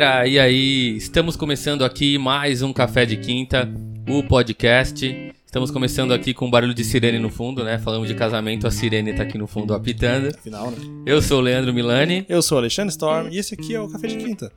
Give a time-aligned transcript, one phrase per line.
[0.00, 0.96] galera, e aí?
[0.96, 3.70] Estamos começando aqui mais um Café de Quinta,
[4.08, 5.06] o podcast.
[5.44, 7.78] Estamos começando aqui com um barulho de sirene no fundo, né?
[7.78, 10.28] Falamos de casamento, a sirene tá aqui no fundo apitando.
[10.28, 10.78] Afinal, né?
[11.04, 12.24] Eu sou o Leandro Milani.
[12.30, 14.50] Eu sou o Alexandre Storm e esse aqui é o Café de Quinta.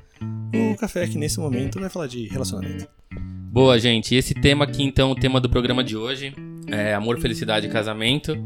[0.53, 2.87] O café que nesse momento vai falar de relacionamento.
[3.51, 4.15] Boa, gente.
[4.15, 6.33] Esse tema aqui, então, o tema do programa de hoje
[6.67, 8.37] é amor, felicidade e casamento.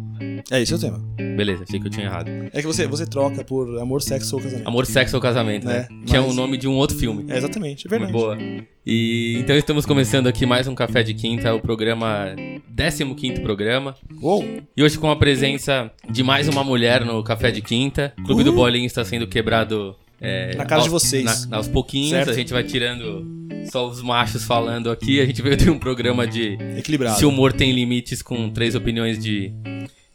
[0.49, 0.97] É esse é o tema.
[1.35, 2.29] Beleza, achei que eu tinha errado.
[2.53, 4.67] É que você, você troca por amor, sexo ou casamento.
[4.67, 5.87] Amor, sexo ou casamento, né?
[5.89, 7.25] É, Que é o nome de um outro filme.
[7.29, 8.11] É exatamente, é verdade.
[8.11, 8.37] Boa.
[8.85, 12.33] E então estamos começando aqui mais um Café de Quinta, o programa
[12.75, 13.95] 15º programa.
[14.21, 14.43] Uou!
[14.75, 18.13] E hoje com a presença de mais uma mulher no Café de Quinta.
[18.19, 21.47] O Clube do Bolinho está sendo quebrado é, Na casa aos, de vocês.
[21.47, 22.29] na- aos pouquinhos, Certo.
[22.31, 25.19] a gente vai tirando só os machos falando aqui.
[25.19, 27.17] A gente veio ter um programa de Equilibrado.
[27.17, 29.53] se o humor tem limites com três opiniões de,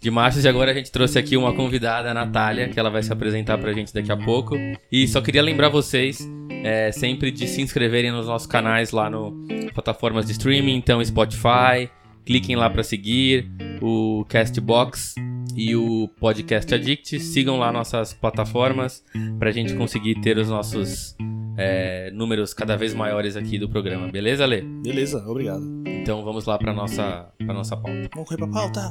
[0.01, 0.45] de machos.
[0.45, 3.59] E agora a gente trouxe aqui uma convidada, a Natália, que ela vai se apresentar
[3.59, 4.57] pra gente daqui a pouco.
[4.91, 6.27] E só queria lembrar vocês
[6.65, 9.33] é, sempre de se inscreverem nos nossos canais lá no
[9.75, 11.91] plataformas de streaming, então Spotify.
[12.25, 15.17] Cliquem lá pra seguir o Castbox
[15.57, 17.19] e o Podcast Addict.
[17.19, 19.03] Sigam lá nossas plataformas
[19.41, 21.17] pra gente conseguir ter os nossos
[21.57, 24.09] é, números cada vez maiores aqui do programa.
[24.09, 24.63] Beleza, Lê?
[24.63, 25.63] Beleza, obrigado.
[25.87, 28.09] Então vamos lá pra nossa, pra nossa pauta.
[28.15, 28.91] Vamos correr pra pauta.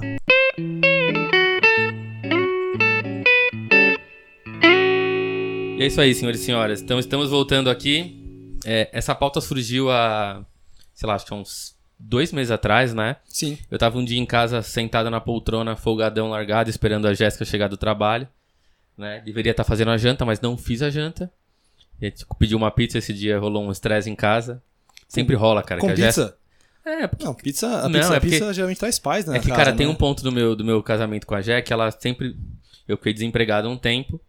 [5.77, 6.81] E é isso aí, senhores e senhoras.
[6.81, 8.17] Então estamos voltando aqui.
[8.63, 10.45] É, essa pauta surgiu há,
[10.93, 13.17] sei lá, acho que uns dois meses atrás, né?
[13.25, 13.57] Sim.
[13.69, 17.67] Eu tava um dia em casa sentado na poltrona, folgadão largado, esperando a Jéssica chegar
[17.67, 18.27] do trabalho.
[18.95, 19.21] Né?
[19.25, 21.31] Deveria estar fazendo a janta, mas não fiz a janta.
[22.01, 24.61] E aí, tipo, pedi uma pizza esse dia, rolou um estresse em casa.
[25.07, 25.79] Sempre rola, cara.
[25.79, 26.37] Com a Jéssica- pizza?
[26.83, 29.37] É, porque Não, pizza, a Não, pizza, é a porque- pizza geralmente traz paz, né?
[29.37, 29.93] É que, na cara, casa, tem né?
[29.93, 32.35] um ponto do meu, do meu casamento com a Jé que ela sempre.
[32.87, 34.19] Eu fiquei desempregado um tempo.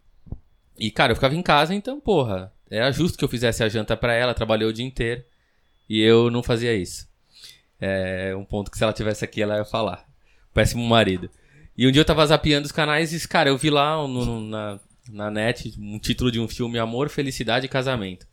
[0.77, 3.97] E, cara, eu ficava em casa, então, porra, era justo que eu fizesse a janta
[3.97, 5.23] pra ela, trabalhou o dia inteiro.
[5.89, 7.07] E eu não fazia isso.
[7.81, 10.05] É um ponto que se ela tivesse aqui, ela ia falar.
[10.53, 11.29] Péssimo marido.
[11.77, 14.41] E um dia eu tava zapeando os canais e, cara, eu vi lá no- no-
[14.41, 14.79] na,
[15.09, 18.25] na net um título de um filme Amor, Felicidade e Casamento.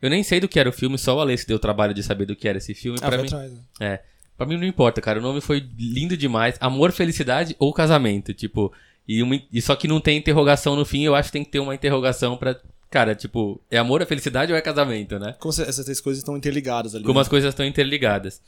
[0.00, 1.94] Eu nem sei do que era o filme, só o Alê se deu o trabalho
[1.94, 2.98] de saber do que era esse filme.
[3.02, 3.60] Ah, pra mim, atrás, né?
[3.80, 4.02] é.
[4.36, 5.18] Pra mim não importa, cara.
[5.18, 6.56] O nome foi lindo demais.
[6.60, 8.34] Amor, felicidade ou casamento.
[8.34, 8.72] Tipo,
[9.08, 11.50] e, uma, e só que não tem interrogação no fim, eu acho que tem que
[11.50, 12.56] ter uma interrogação pra.
[12.90, 15.34] Cara, tipo, é amor, é felicidade ou é casamento, né?
[15.40, 17.04] Como se essas três coisas estão interligadas ali.
[17.04, 17.22] Como né?
[17.22, 18.40] as coisas estão interligadas.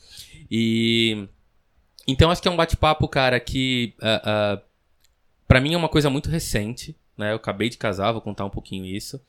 [0.50, 1.26] E.
[2.06, 3.94] Então acho que é um bate-papo, cara, que.
[4.00, 4.62] ah, ah,
[5.46, 7.32] pra mim é uma coisa muito recente, né?
[7.32, 9.20] Eu acabei de casar, vou contar um pouquinho isso.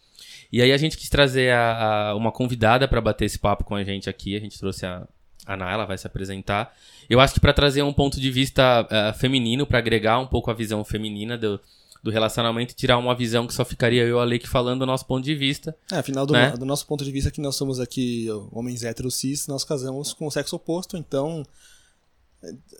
[0.52, 3.76] E aí a gente quis trazer a- a- uma convidada pra bater esse papo com
[3.76, 4.36] a gente aqui.
[4.36, 5.08] A gente trouxe a,
[5.46, 6.76] a Ana, ela vai se apresentar.
[7.10, 10.50] Eu acho que pra trazer um ponto de vista ah, feminino, pra agregar um pouco
[10.52, 11.60] a visão feminina do,
[12.04, 14.86] do relacionamento e tirar uma visão que só ficaria eu e o Alec falando do
[14.86, 15.76] nosso ponto de vista.
[15.92, 16.52] É, afinal, do, né?
[16.52, 20.28] do nosso ponto de vista, que nós somos aqui homens héteros cis, nós casamos com
[20.28, 21.44] o sexo oposto, então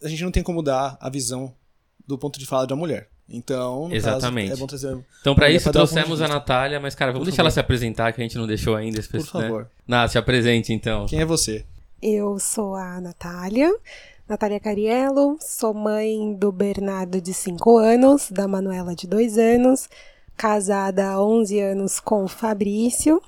[0.04, 1.54] a gente não tem como dar a visão
[2.08, 3.10] do ponto de fala de uma mulher.
[3.32, 4.50] Então, no Exatamente.
[4.50, 4.98] caso, é bom trazer.
[5.22, 6.28] Então, pra Olha, isso, trouxemos a.
[6.28, 9.00] Natália, mas, cara, vamos Por deixar ela se apresentar, que a gente não deixou ainda.
[9.00, 9.50] esse Por pessoal, né?
[9.50, 9.70] favor.
[9.88, 11.06] Nath, se apresente, então.
[11.06, 11.64] Quem é você?
[12.02, 13.72] Eu sou a Natália,
[14.28, 19.90] Natália Cariello, sou mãe do Bernardo de 5 anos, da Manuela de 2 anos,
[20.38, 23.22] casada há 11 anos com o Fabrício,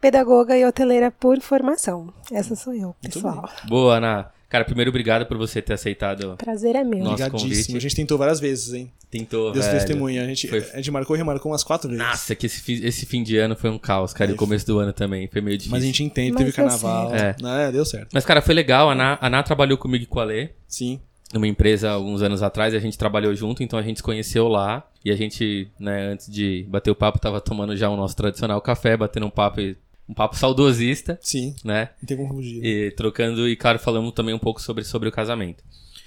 [0.00, 2.12] pedagoga e hoteleira por formação.
[2.30, 3.48] Essa sou eu, pessoal.
[3.68, 4.30] Boa, Ana.
[4.52, 6.36] Cara, primeiro, obrigado por você ter aceitado.
[6.36, 7.06] Prazer é meu.
[7.06, 7.30] Obrigadíssimo.
[7.50, 7.74] convite.
[7.76, 8.92] A gente tentou várias vezes, hein?
[9.10, 9.78] Tentou, Deus velho.
[9.78, 10.22] testemunha.
[10.22, 12.04] A gente, Foi- a gente marcou e remarcou umas quatro vezes.
[12.04, 14.30] Nossa, que esse, esse fim de ano foi um caos, cara.
[14.30, 15.26] E o começo do ano também.
[15.26, 15.70] Foi meio difícil.
[15.74, 17.10] Mas a gente entende, Mas teve carnaval.
[17.12, 17.46] certo.
[17.46, 17.72] É.
[17.72, 18.08] deu certo.
[18.12, 18.90] Mas, cara, foi legal.
[18.90, 20.50] A Ana, a Ana trabalhou comigo e com a Lê.
[20.68, 21.00] Sim.
[21.32, 24.48] numa empresa alguns anos atrás, e a gente trabalhou junto, então a gente se conheceu
[24.48, 24.86] lá.
[25.02, 28.60] E a gente, né, antes de bater o papo, tava tomando já o nosso tradicional
[28.60, 29.74] café, batendo um papo, e-
[30.12, 31.56] um papo saudosista, Sim.
[31.64, 31.88] né?
[32.00, 32.62] Não tem como fugir.
[32.64, 35.64] E trocando, e claro, falamos também um pouco sobre, sobre o casamento.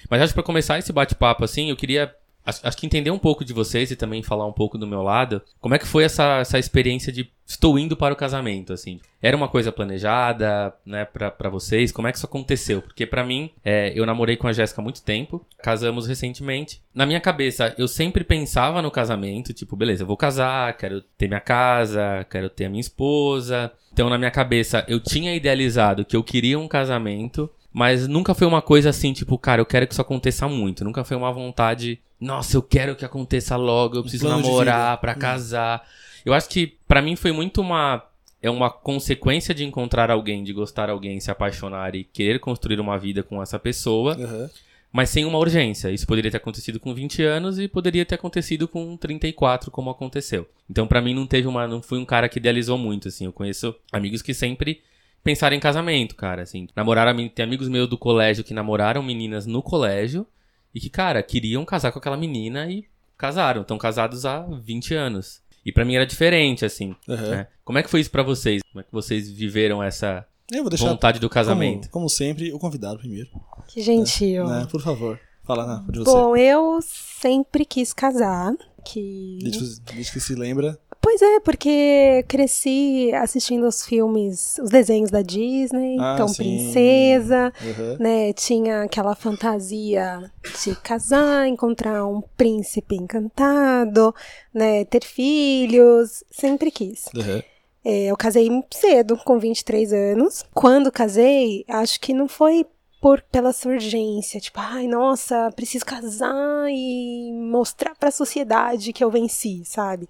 [0.09, 2.13] Mas acho que pra começar esse bate-papo, assim, eu queria.
[2.45, 5.01] Acho, acho que entender um pouco de vocês e também falar um pouco do meu
[5.01, 5.41] lado.
[5.59, 8.99] Como é que foi essa, essa experiência de estou indo para o casamento, assim?
[9.21, 11.91] Era uma coisa planejada, né, pra vocês?
[11.91, 12.81] Como é que isso aconteceu?
[12.81, 16.81] Porque pra mim, é, eu namorei com a Jéssica há muito tempo, casamos recentemente.
[16.93, 21.27] Na minha cabeça, eu sempre pensava no casamento, tipo, beleza, eu vou casar, quero ter
[21.27, 23.71] minha casa, quero ter a minha esposa.
[23.93, 28.47] Então, na minha cabeça, eu tinha idealizado que eu queria um casamento, mas nunca foi
[28.47, 30.85] uma coisa assim, tipo, cara, eu quero que isso aconteça muito.
[30.85, 35.11] Nunca foi uma vontade, nossa, eu quero que aconteça logo, eu preciso plano namorar pra
[35.11, 35.19] Hum.
[35.19, 35.85] casar.
[36.25, 38.01] Eu acho que pra mim foi muito uma
[38.41, 42.97] é uma consequência de encontrar alguém, de gostar alguém, se apaixonar e querer construir uma
[42.97, 44.13] vida com essa pessoa.
[44.13, 44.49] Aham.
[44.91, 45.91] mas sem uma urgência.
[45.91, 50.47] Isso poderia ter acontecido com 20 anos e poderia ter acontecido com 34, como aconteceu.
[50.69, 51.67] Então, pra mim, não teve uma.
[51.67, 53.25] Não fui um cara que idealizou muito, assim.
[53.25, 54.81] Eu conheço amigos que sempre
[55.25, 56.67] pensaram em casamento, cara, assim.
[56.75, 57.27] Namoraram.
[57.29, 60.25] Tem amigos meus do colégio que namoraram meninas no colégio
[60.73, 62.85] e que, cara, queriam casar com aquela menina e
[63.17, 63.63] casaram.
[63.63, 65.41] Estão casados há 20 anos.
[65.65, 66.95] E pra mim era diferente, assim.
[67.07, 67.15] Uhum.
[67.15, 67.47] né?
[67.63, 68.61] Como é que foi isso pra vocês?
[68.71, 70.23] Como é que vocês viveram essa
[70.53, 71.89] Eu vou deixar, vontade do como, casamento?
[71.89, 73.29] como sempre, o convidado primeiro.
[73.67, 74.45] Que gentil.
[74.45, 74.67] Né?
[74.69, 76.11] Por favor, fala Ana, de você.
[76.11, 78.53] Bom, eu sempre quis casar.
[78.85, 79.39] Que...
[79.41, 80.77] Desde, que- desde que se lembra.
[81.01, 86.35] Pois é, porque cresci assistindo os filmes, os desenhos da Disney, Ah, então sim.
[86.43, 87.97] princesa, Uhum.
[87.99, 88.33] né?
[88.33, 90.31] Tinha aquela fantasia
[90.63, 94.15] de casar, encontrar um príncipe encantado,
[94.53, 94.83] né?
[94.85, 97.05] Ter filhos, sempre quis.
[97.15, 97.41] Uhum.
[97.87, 100.43] É, eu casei cedo, com 23 anos.
[100.55, 102.65] Quando casei, acho que não foi
[103.01, 109.11] por pela sua urgência, tipo, ai, nossa, preciso casar e mostrar pra sociedade que eu
[109.11, 110.07] venci, sabe?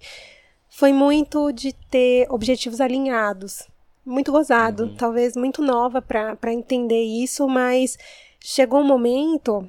[0.68, 3.66] Foi muito de ter objetivos alinhados.
[4.04, 7.98] Muito gozado, talvez muito nova pra pra entender isso, mas
[8.40, 9.68] chegou um momento.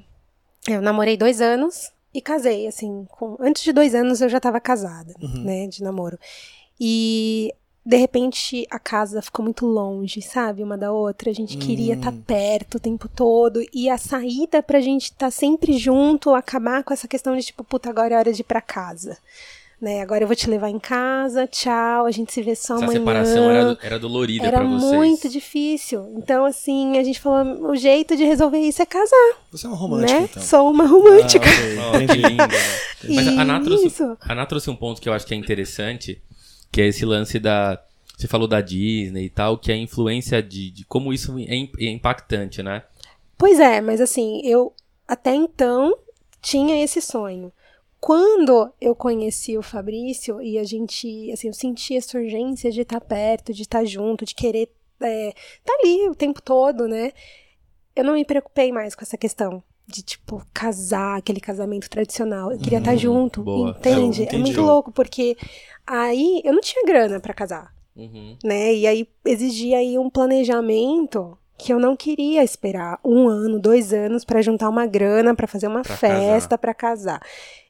[0.68, 4.60] Eu namorei dois anos e casei, assim, com, antes de dois anos eu já tava
[4.60, 6.18] casada, né, de namoro.
[6.80, 7.52] E
[7.88, 11.30] de repente a casa ficou muito longe, sabe, uma da outra.
[11.30, 15.78] A gente queria estar perto o tempo todo e a saída pra gente estar sempre
[15.78, 19.16] junto, acabar com essa questão de tipo, puta, agora é hora de ir pra casa.
[19.80, 22.84] Né, agora eu vou te levar em casa, tchau, a gente se vê só Essa
[22.84, 22.98] amanhã.
[22.98, 24.92] separação era, era dolorida Era pra vocês.
[24.92, 26.04] muito difícil.
[26.16, 29.78] Então, assim, a gente falou, o jeito de resolver isso é casar, Você é uma
[29.78, 30.28] romântica, né?
[30.30, 30.42] então.
[30.42, 31.46] Sou uma romântica.
[31.48, 33.14] Ah, ok, Oh, que lindo, né?
[33.14, 34.16] Mas a Ana, trouxe, Isso.
[34.20, 36.20] a Ana trouxe um ponto que eu acho que é interessante,
[36.70, 37.82] que é esse lance da.
[38.16, 41.54] Você falou da Disney e tal, que é a influência de, de como isso é,
[41.54, 42.82] é impactante, né?
[43.36, 44.72] Pois é, mas assim, eu
[45.06, 45.96] até então
[46.42, 47.52] tinha esse sonho.
[48.00, 53.00] Quando eu conheci o Fabrício e a gente, assim, eu senti essa urgência de estar
[53.00, 54.68] perto, de estar junto, de querer
[55.00, 57.12] estar ali o tempo todo, né?
[57.94, 62.52] Eu não me preocupei mais com essa questão de, tipo, casar, aquele casamento tradicional.
[62.52, 63.70] Eu queria estar junto, boa.
[63.70, 64.28] entende?
[64.30, 65.36] É muito louco, porque
[65.88, 68.36] aí eu não tinha grana pra casar Uhum.
[68.44, 68.72] né?
[68.74, 74.24] E aí exigia aí um planejamento que eu não queria esperar um ano, dois anos
[74.24, 77.20] pra juntar uma grana pra fazer uma Pra festa pra casar.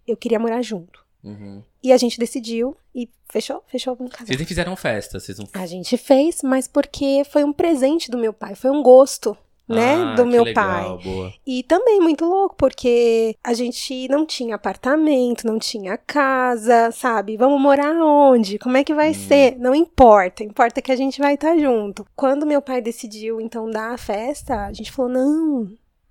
[0.06, 1.02] Eu queria morar junto.
[1.24, 1.62] Uhum.
[1.82, 4.26] E a gente decidiu e fechou, fechou, vamos casar.
[4.26, 5.46] Vocês nem fizeram festa, vocês não.
[5.54, 9.34] A gente fez, mas porque foi um presente do meu pai, foi um gosto,
[9.68, 11.04] né, Ah, do meu legal, pai.
[11.04, 11.32] Boa.
[11.46, 17.36] E também muito louco, porque a gente não tinha apartamento, não tinha casa, sabe?
[17.36, 18.58] Vamos morar onde?
[18.58, 19.56] Como é que vai ser?
[19.58, 22.06] Não importa, importa que a gente vai estar junto.
[22.16, 25.70] Quando meu pai decidiu, então, dar a festa, a gente falou: não.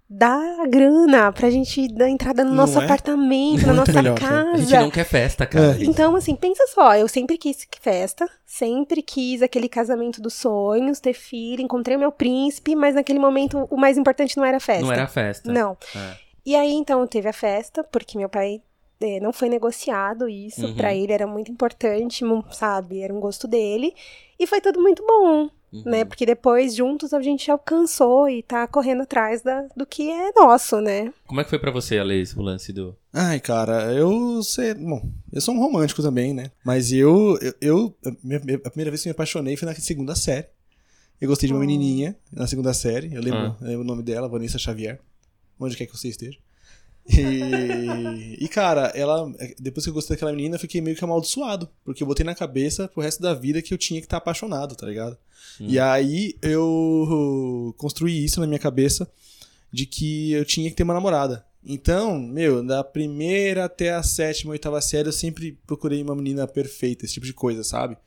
[0.10, 2.84] Dá a grana pra gente dar entrada no Não nosso é?
[2.86, 4.52] apartamento, na Muito nossa melhor, cara.
[4.54, 4.82] A gente casa.
[4.84, 5.78] não quer festa, cara.
[5.84, 11.14] Então, assim, pensa só, eu sempre quis festa, sempre quis aquele casamento dos sonhos, ter
[11.14, 14.86] filho, encontrei o meu príncipe, mas naquele momento o mais importante não era a festa.
[14.86, 15.52] Não era festa.
[15.52, 15.78] Não.
[15.94, 16.16] É.
[16.46, 18.62] E aí, então, teve a festa, porque meu pai
[19.02, 20.76] eh, não foi negociado isso, Uhum.
[20.76, 23.02] pra ele era muito importante, sabe?
[23.02, 23.94] Era um gosto dele.
[24.40, 25.50] E foi tudo muito bom,
[25.86, 25.92] Uhum.
[25.92, 26.06] né?
[26.06, 30.80] Porque depois, juntos, a gente alcançou e tá correndo atrás da, do que é nosso,
[30.82, 31.14] né?
[31.26, 32.96] Como é que foi pra você, Alex, o lance do.
[33.14, 34.74] Ai, cara, eu sei.
[34.74, 36.52] Bom, eu sou um romântico também, né?
[36.64, 37.38] Mas eu.
[37.42, 40.16] eu, eu- a, minha- minha- a primeira vez que eu me apaixonei foi na segunda
[40.16, 40.48] série.
[41.20, 41.66] Eu gostei de uma Oh.
[41.66, 43.14] menininha na segunda série.
[43.14, 43.58] Eu lembro, Ah.
[43.62, 45.00] eu lembro o nome dela, Vanessa Xavier.
[45.60, 46.38] Onde quer que você esteja.
[47.10, 49.32] E, e, cara, ela.
[49.60, 51.70] Depois que eu gostei daquela menina, eu fiquei meio que amaldiçoado.
[51.84, 54.76] Porque eu botei na cabeça pro resto da vida que eu tinha que estar apaixonado,
[54.76, 55.18] tá ligado?
[55.60, 59.10] E aí eu construí isso na minha cabeça
[59.72, 61.46] de que eu tinha que ter uma namorada.
[61.64, 67.06] Então, meu, da primeira até a sétima, oitava série, eu sempre procurei uma menina perfeita,
[67.06, 67.98] esse tipo de coisa, sabe?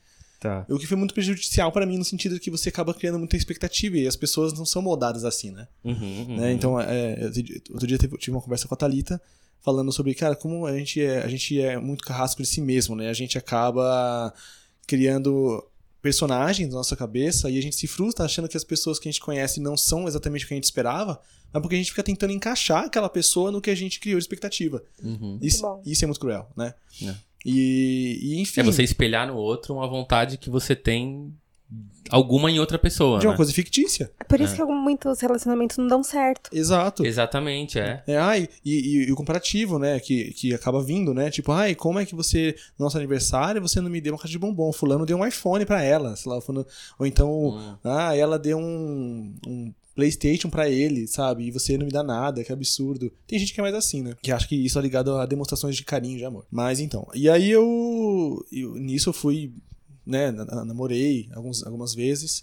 [0.41, 0.65] Tá.
[0.71, 3.37] O que foi muito prejudicial pra mim no sentido de que você acaba criando muita
[3.37, 5.69] expectativa e as pessoas não são moldadas assim, né?
[5.85, 5.93] Uhum,
[6.29, 6.37] uhum.
[6.39, 6.53] Né?
[6.53, 9.21] Então, é, outro dia- outro dia tive uma conversa com a Thalita
[9.61, 12.97] falando sobre, cara, como a gente é, a gente é muito carrasco de si mesmo,
[12.97, 13.11] né?
[13.11, 14.33] A gente acaba
[14.87, 15.63] criando
[16.01, 19.13] personagens na nossa cabeça e a gente se frustra achando que as pessoas que a
[19.13, 21.21] gente conhece não são exatamente o que a gente esperava,
[21.53, 24.25] mas porque a gente fica tentando encaixar aquela pessoa no que a gente criou de
[24.25, 24.83] expectativa.
[25.03, 25.39] Uhum.
[25.43, 26.73] Isso, isso é muito cruel, né?
[27.03, 27.15] É.
[27.45, 31.33] E, e, enfim, É você espelhar no outro uma vontade que você tem
[32.11, 33.21] alguma em outra pessoa.
[33.21, 33.37] de uma né?
[33.37, 34.11] coisa fictícia.
[34.19, 36.51] É por isso que muitos relacionamentos não dão certo.
[36.53, 37.07] Exato.
[37.07, 38.03] Exatamente, é.
[38.07, 38.73] É, ai, e,
[39.05, 41.31] e- e o comparativo, né, que, que acaba vindo, né?
[41.31, 44.33] Tipo, ai, como é que você, no nosso aniversário, você não me deu uma caixa
[44.33, 44.73] de bombom?
[44.73, 46.67] Fulano deu um iPhone pra ela, sei lá, fulano,
[46.99, 47.77] ou então, Hum.
[47.85, 51.45] ah, ela deu um, um, PlayStation pra ele, sabe?
[51.45, 53.13] E você não me dá nada, que absurdo.
[53.27, 54.15] Tem gente que é mais assim, né?
[54.23, 56.47] Que acha que isso é ligado a demonstrações de carinho, de amor.
[56.51, 57.07] Mas então.
[57.15, 58.45] E aí eu.
[58.53, 59.53] eu nisso eu fui.
[60.07, 62.43] Né, namorei alguns, algumas vezes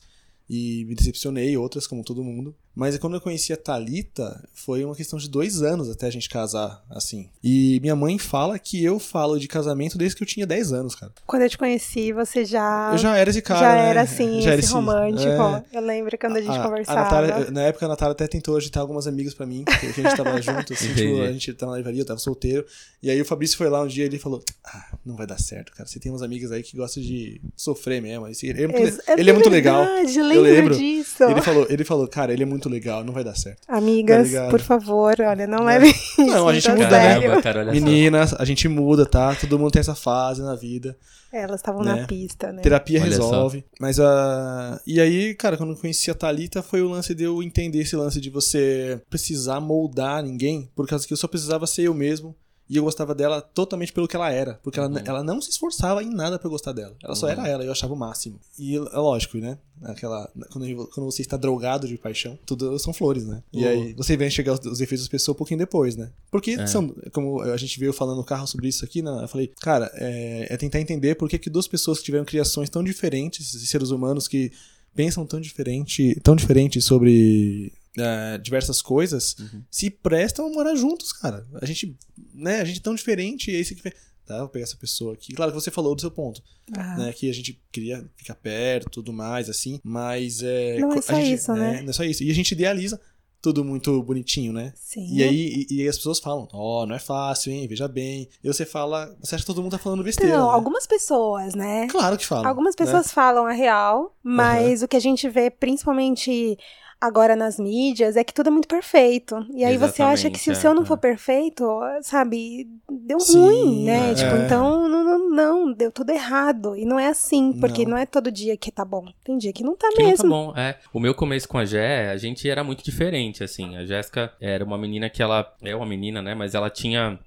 [0.49, 2.55] e me decepcionei, outras, como todo mundo.
[2.77, 6.29] Mas quando eu conheci a Thalita, foi uma questão de dois anos até a gente
[6.29, 7.27] casar, assim.
[7.43, 10.93] E minha mãe fala que eu falo de casamento desde que eu tinha 10 anos,
[10.93, 11.11] cara.
[11.25, 12.91] Quando eu te conheci, você já.
[12.91, 13.59] Eu já era esse cara.
[13.61, 13.89] Já né?
[13.89, 15.27] era assim, já esse, esse romântico.
[15.27, 15.65] É...
[15.73, 16.99] Eu lembro quando a gente a, conversava.
[16.99, 19.91] A Natália, na época a Natália até tentou agitar algumas amigas pra mim, porque a
[19.91, 22.63] gente tava junto, assim, tipo, a gente tava na livraria, eu tava solteiro.
[23.01, 25.39] E aí o Fabrício foi lá um dia e ele falou: Ah, não vai dar
[25.39, 25.89] certo, cara.
[25.89, 28.27] Você tem umas amigas aí que gostam de sofrer mesmo.
[28.27, 29.83] Ele é muito, é, ele é muito legal.
[29.83, 31.23] Eu lembro disso.
[31.23, 33.61] Ele falou, ele falou, cara, ele é muito legal, não vai dar certo.
[33.67, 36.25] Amigas, tá por favor, olha, não levem isso.
[36.25, 37.41] Não, a gente muda, né?
[37.41, 39.35] Cara, Meninas, a gente muda, tá?
[39.35, 40.97] Todo mundo tem essa fase na vida.
[41.31, 41.95] É, elas estavam né?
[41.95, 42.61] na pista, né?
[42.61, 43.59] Terapia olha resolve.
[43.59, 43.65] Só.
[43.79, 44.77] Mas a.
[44.77, 44.81] Uh...
[44.87, 47.95] E aí, cara, quando eu conheci a Thalita, foi o lance de eu entender esse
[47.95, 52.35] lance de você precisar moldar ninguém, por causa que eu só precisava ser eu mesmo
[52.69, 54.55] e eu gostava dela totalmente pelo que ela era.
[54.61, 55.01] Porque ela, uhum.
[55.05, 56.95] ela não se esforçava em nada para gostar dela.
[57.01, 57.31] Ela só uhum.
[57.31, 58.39] era ela, e eu achava o máximo.
[58.59, 59.57] E é lógico, né?
[59.83, 63.41] Aquela, quando, quando você está drogado de paixão, tudo são flores, né?
[63.53, 63.69] E uhum.
[63.69, 66.11] aí você vem chegar os, os efeitos das pessoas um pouquinho depois, né?
[66.29, 66.67] Porque é.
[66.67, 69.11] são, como a gente veio falando no carro sobre isso aqui, né?
[69.21, 72.69] Eu falei, cara, é, é tentar entender por que, que duas pessoas que tiveram criações
[72.69, 74.51] tão diferentes, seres humanos que
[74.93, 79.63] pensam tão diferente, tão diferente sobre uh, diversas coisas, uhum.
[79.69, 81.45] se prestam a morar juntos, cara.
[81.61, 81.97] A gente,
[82.33, 83.93] né, a gente é tão diferente, e aí você que
[84.25, 85.33] tá, vou pegar essa pessoa aqui.
[85.33, 86.41] Claro que você falou do seu ponto,
[86.75, 86.97] ah.
[86.97, 90.77] né, que a gente queria ficar perto, tudo mais, assim, mas é...
[90.79, 91.81] Não é só gente, isso, né?
[91.81, 92.23] Não é só isso.
[92.23, 92.99] E a gente idealiza
[93.41, 94.73] tudo muito bonitinho, né?
[94.75, 95.07] Sim.
[95.09, 97.67] E aí e, e as pessoas falam, ó, oh, não é fácil, hein?
[97.67, 98.27] Veja bem.
[98.43, 100.37] E você fala, você acha que todo mundo tá falando besteira.
[100.37, 100.53] Não, né?
[100.53, 101.87] algumas pessoas, né?
[101.87, 102.47] Claro que falam.
[102.47, 102.85] Algumas né?
[102.85, 103.11] pessoas né?
[103.13, 104.85] falam a real, mas uhum.
[104.85, 106.57] o que a gente vê, principalmente
[106.99, 109.45] agora nas mídias é que tudo é muito perfeito.
[109.53, 110.85] E aí Exatamente, você acha que se é, o seu não é.
[110.85, 111.65] for perfeito,
[112.01, 114.11] sabe, deu Sim, ruim, né?
[114.11, 114.13] É.
[114.15, 116.75] Tipo, então não, não, não, deu tudo errado.
[116.75, 117.91] E não é assim, porque não.
[117.91, 119.05] não, é todo dia que tá bom.
[119.23, 120.27] Tem dia que não tá que mesmo.
[120.27, 120.77] Não tá bom, é.
[120.93, 123.77] O meu começo com a Jé, a gente era muito diferente, assim.
[123.77, 125.53] A Jéssica era uma menina que ela.
[125.61, 126.33] É uma menina, né?
[126.33, 127.19] Mas ela tinha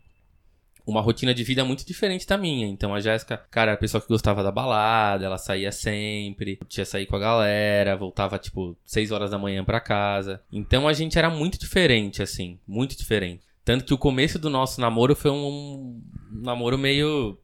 [0.91, 2.67] uma rotina de vida muito diferente da minha.
[2.67, 6.85] Então a Jéssica, cara, era a pessoa que gostava da balada, ela saía sempre, tinha
[6.85, 10.43] sair com a galera, voltava tipo 6 horas da manhã para casa.
[10.53, 13.51] Então a gente era muito diferente, assim, muito diferente.
[13.65, 16.03] Tanto que o começo do nosso namoro foi um, um
[16.43, 17.39] namoro meio.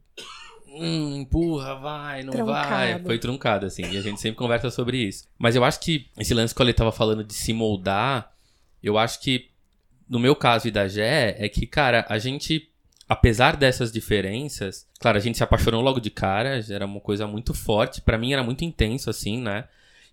[0.69, 2.69] Hum, empurra, vai, não truncado.
[2.69, 3.03] vai.
[3.03, 3.83] Foi truncado, assim.
[3.83, 5.27] E a gente sempre conversa sobre isso.
[5.39, 8.33] Mas eu acho que esse lance que ele tava falando de se moldar,
[8.83, 9.49] eu acho que,
[10.09, 12.71] no meu caso e da Gé, é que, cara, a gente
[13.09, 17.55] apesar dessas diferenças, claro, a gente se apaixonou logo de cara, era uma coisa muito
[17.55, 19.65] forte, para mim era muito intenso assim, né?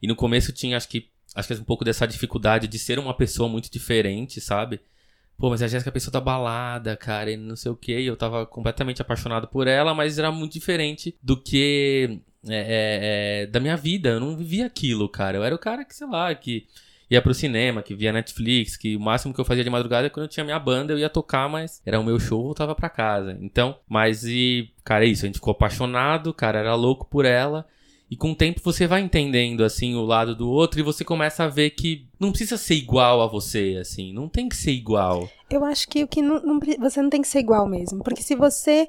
[0.01, 3.13] E no começo tinha acho que acho que um pouco dessa dificuldade de ser uma
[3.13, 4.79] pessoa muito diferente, sabe?
[5.37, 7.91] Pô, mas a Jéssica é a pessoa da balada, cara, e não sei o que,
[7.91, 13.45] eu tava completamente apaixonado por ela, mas era muito diferente do que é, é, é,
[13.47, 15.37] da minha vida, eu não vivia aquilo, cara.
[15.37, 16.67] Eu era o cara que, sei lá, que
[17.09, 20.09] ia pro cinema, que via Netflix, que o máximo que eu fazia de madrugada é
[20.09, 22.75] quando eu tinha minha banda, eu ia tocar, mas era o meu show, eu voltava
[22.75, 23.37] pra casa.
[23.41, 27.65] Então, mas e, cara, é isso, a gente ficou apaixonado, cara, era louco por ela.
[28.09, 31.45] E com o tempo você vai entendendo, assim, o lado do outro e você começa
[31.45, 34.13] a ver que não precisa ser igual a você, assim.
[34.13, 35.27] Não tem que ser igual.
[35.49, 38.03] Eu acho que o que não, não, você não tem que ser igual mesmo.
[38.03, 38.87] Porque se você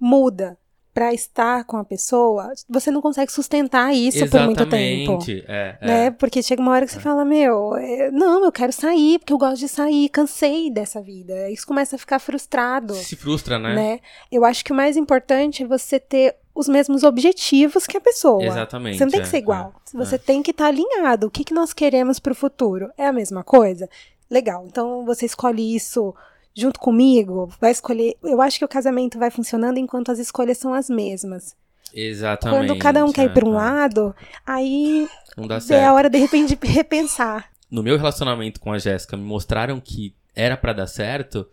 [0.00, 0.56] muda
[0.94, 4.56] para estar com a pessoa, você não consegue sustentar isso Exatamente.
[4.56, 5.18] por muito tempo.
[5.48, 5.86] É, é.
[5.86, 6.10] Né?
[6.10, 7.02] Porque chega uma hora que você é.
[7.02, 11.48] fala, meu, é, não, eu quero sair, porque eu gosto de sair, cansei dessa vida.
[11.50, 12.94] Isso começa a ficar frustrado.
[12.94, 13.74] Se frustra, né?
[13.74, 14.00] né?
[14.30, 18.44] Eu acho que o mais importante é você ter os mesmos objetivos que a pessoa.
[18.44, 18.98] Exatamente.
[18.98, 19.72] Você não tem que ser é, igual.
[19.94, 21.26] É, você tem que estar tá alinhado.
[21.26, 22.90] O que, que nós queremos para o futuro?
[22.98, 23.88] É a mesma coisa?
[24.30, 24.66] Legal.
[24.66, 26.14] Então você escolhe isso
[26.54, 28.16] junto comigo, vai escolher.
[28.22, 31.56] Eu acho que o casamento vai funcionando enquanto as escolhas são as mesmas.
[31.94, 32.68] Exatamente.
[32.68, 34.14] Quando cada um quer ir para um lado,
[34.46, 35.80] aí não dá certo.
[35.80, 37.50] é a hora de repente de repensar.
[37.70, 41.46] No meu relacionamento com a Jéssica, me mostraram que era para dar certo.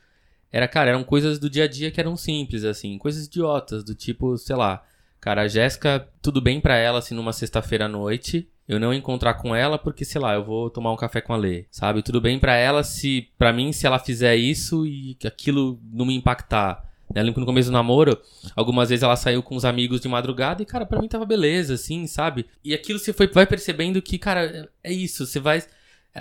[0.52, 3.94] Era, cara, eram coisas do dia a dia que eram simples, assim, coisas idiotas, do
[3.94, 4.84] tipo, sei lá,
[5.22, 9.34] cara, a Jéssica, tudo bem para ela, assim, numa sexta-feira à noite, eu não encontrar
[9.34, 12.04] com ela porque, sei lá, eu vou tomar um café com a Lê, sabe?
[12.04, 16.16] Tudo bem para ela se, para mim, se ela fizer isso e aquilo não me
[16.16, 16.88] impactar.
[17.12, 18.22] Eu lembro que no começo do namoro,
[18.56, 21.74] algumas vezes ela saiu com os amigos de madrugada e, cara, pra mim tava beleza,
[21.74, 22.46] assim, sabe?
[22.64, 25.64] E aquilo você foi, vai percebendo que, cara, é isso, você vai.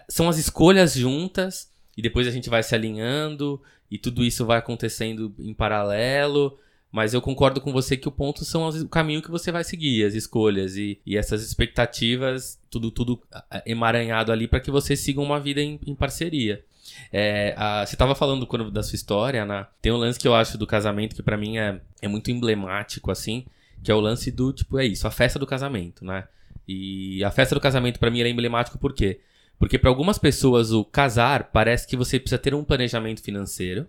[0.09, 4.57] São as escolhas juntas e depois a gente vai se alinhando e tudo isso vai
[4.57, 6.59] acontecendo em paralelo.
[6.91, 9.63] Mas eu concordo com você que o ponto são as- o caminho que você vai
[9.63, 13.21] seguir, as escolhas e, e essas expectativas, tudo, tudo
[13.67, 16.65] emaranhado ali para que você siga uma vida em, em parceria.
[17.13, 19.69] É, a- você estava falando quando, da sua história, Ana.
[19.83, 23.11] Tem um lance que eu acho do casamento que pra mim é, é muito emblemático,
[23.11, 23.45] assim,
[23.83, 26.25] que é o lance do, tipo, é isso, a festa do casamento, né?
[26.67, 29.21] E a festa do casamento pra mim é emblemático por quê?
[29.59, 33.87] Porque pra algumas pessoas o casar parece que você precisa ter um planejamento financeiro,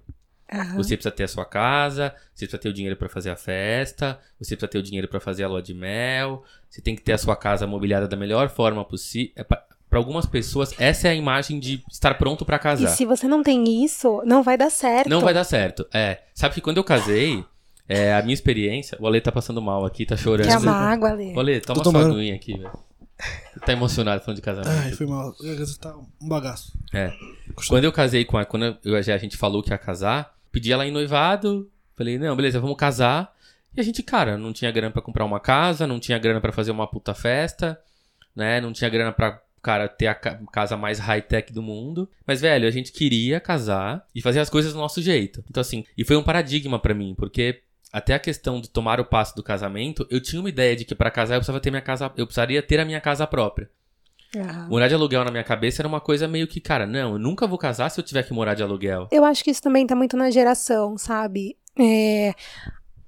[0.51, 0.77] Aham.
[0.77, 4.19] você precisa ter a sua casa, você precisa ter o dinheiro pra fazer a festa,
[4.39, 7.13] você precisa ter o dinheiro pra fazer a lua de mel, você tem que ter
[7.13, 9.31] a sua casa mobiliada da melhor forma possível.
[9.35, 12.89] É pra pra algumas pessoas, essa é a imagem de estar pronto pra E casar.
[12.89, 15.09] se você não tem isso, não vai dar certo.
[15.09, 15.87] Não vai dar certo.
[15.91, 16.19] É.
[16.35, 17.43] Sabe que quando eu casei,
[17.87, 18.95] é, a minha experiência.
[19.01, 20.47] O Ale tá passando mal aqui, tá chorando.
[20.47, 21.33] Quer uma água, Lê?
[21.33, 22.71] O Ale, toma Tô sua aguinha aqui, velho.
[23.65, 24.69] Tá emocionado falando de casamento.
[24.69, 25.33] Ai, foi mal.
[25.81, 26.71] Tá um bagaço.
[26.93, 27.11] É.
[27.67, 28.45] Quando eu casei com a.
[28.45, 31.69] Quando eu, já a gente falou que ia casar, pedi ela em noivado.
[31.95, 33.33] Falei, não, beleza, vamos casar.
[33.75, 36.51] E a gente, cara, não tinha grana pra comprar uma casa, não tinha grana pra
[36.51, 37.79] fazer uma puta festa,
[38.35, 38.59] né?
[38.61, 42.09] Não tinha grana pra, cara, ter a ca- casa mais high-tech do mundo.
[42.25, 45.43] Mas, velho, a gente queria casar e fazer as coisas do nosso jeito.
[45.49, 49.05] Então, assim, e foi um paradigma pra mim, porque até a questão de tomar o
[49.05, 51.81] passo do casamento, eu tinha uma ideia de que pra casar eu precisava ter minha
[51.81, 53.69] casa, eu precisaria ter a minha casa própria.
[54.35, 54.67] Aham.
[54.69, 57.47] Morar de aluguel na minha cabeça era uma coisa meio que, cara, não, eu nunca
[57.47, 59.07] vou casar se eu tiver que morar de aluguel.
[59.11, 61.57] Eu acho que isso também tá muito na geração, sabe?
[61.77, 62.33] É,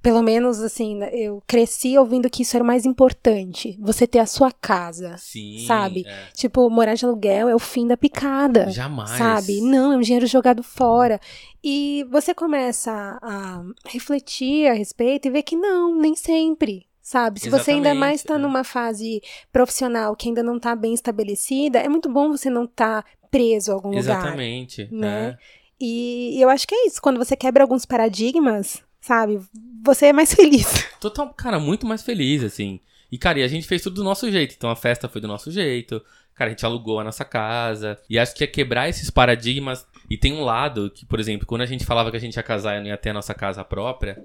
[0.02, 3.78] pelo menos, assim, eu cresci ouvindo que isso era o mais importante.
[3.80, 5.16] Você ter a sua casa.
[5.18, 5.64] Sim.
[5.68, 6.04] Sabe?
[6.08, 6.26] é.
[6.34, 8.72] Tipo, morar de aluguel é o fim da picada.
[8.72, 9.12] Jamais.
[9.12, 9.62] Sabe?
[9.62, 11.20] Não, é um dinheiro jogado fora.
[11.64, 16.88] E você começa a refletir a respeito e ver que não, nem sempre.
[17.12, 17.42] Sabe?
[17.42, 18.38] Se você ainda Exatamente, mais está é.
[18.38, 23.04] numa fase profissional que ainda não está bem estabelecida, é muito bom você não estar
[23.30, 24.00] preso a algum lugar.
[24.00, 24.88] Exatamente.
[24.90, 25.32] né?
[25.32, 25.38] é.
[25.78, 27.02] E eu acho que é isso.
[27.02, 29.42] Quando você quebra alguns paradigmas, sabe?
[29.84, 30.88] Você é mais feliz.
[31.02, 32.80] Total, cara, muito mais feliz, assim.
[33.12, 34.56] E, cara, e a gente fez tudo do nosso jeito.
[34.56, 36.02] Então a festa foi do nosso jeito.
[36.34, 38.00] Cara, a gente alugou a nossa casa.
[38.10, 39.86] E acho que é quebrar esses paradigmas.
[40.10, 42.44] E tem um lado que, por exemplo, quando a gente falava que a gente ia
[42.44, 44.24] casar e não ia ter a nossa casa própria.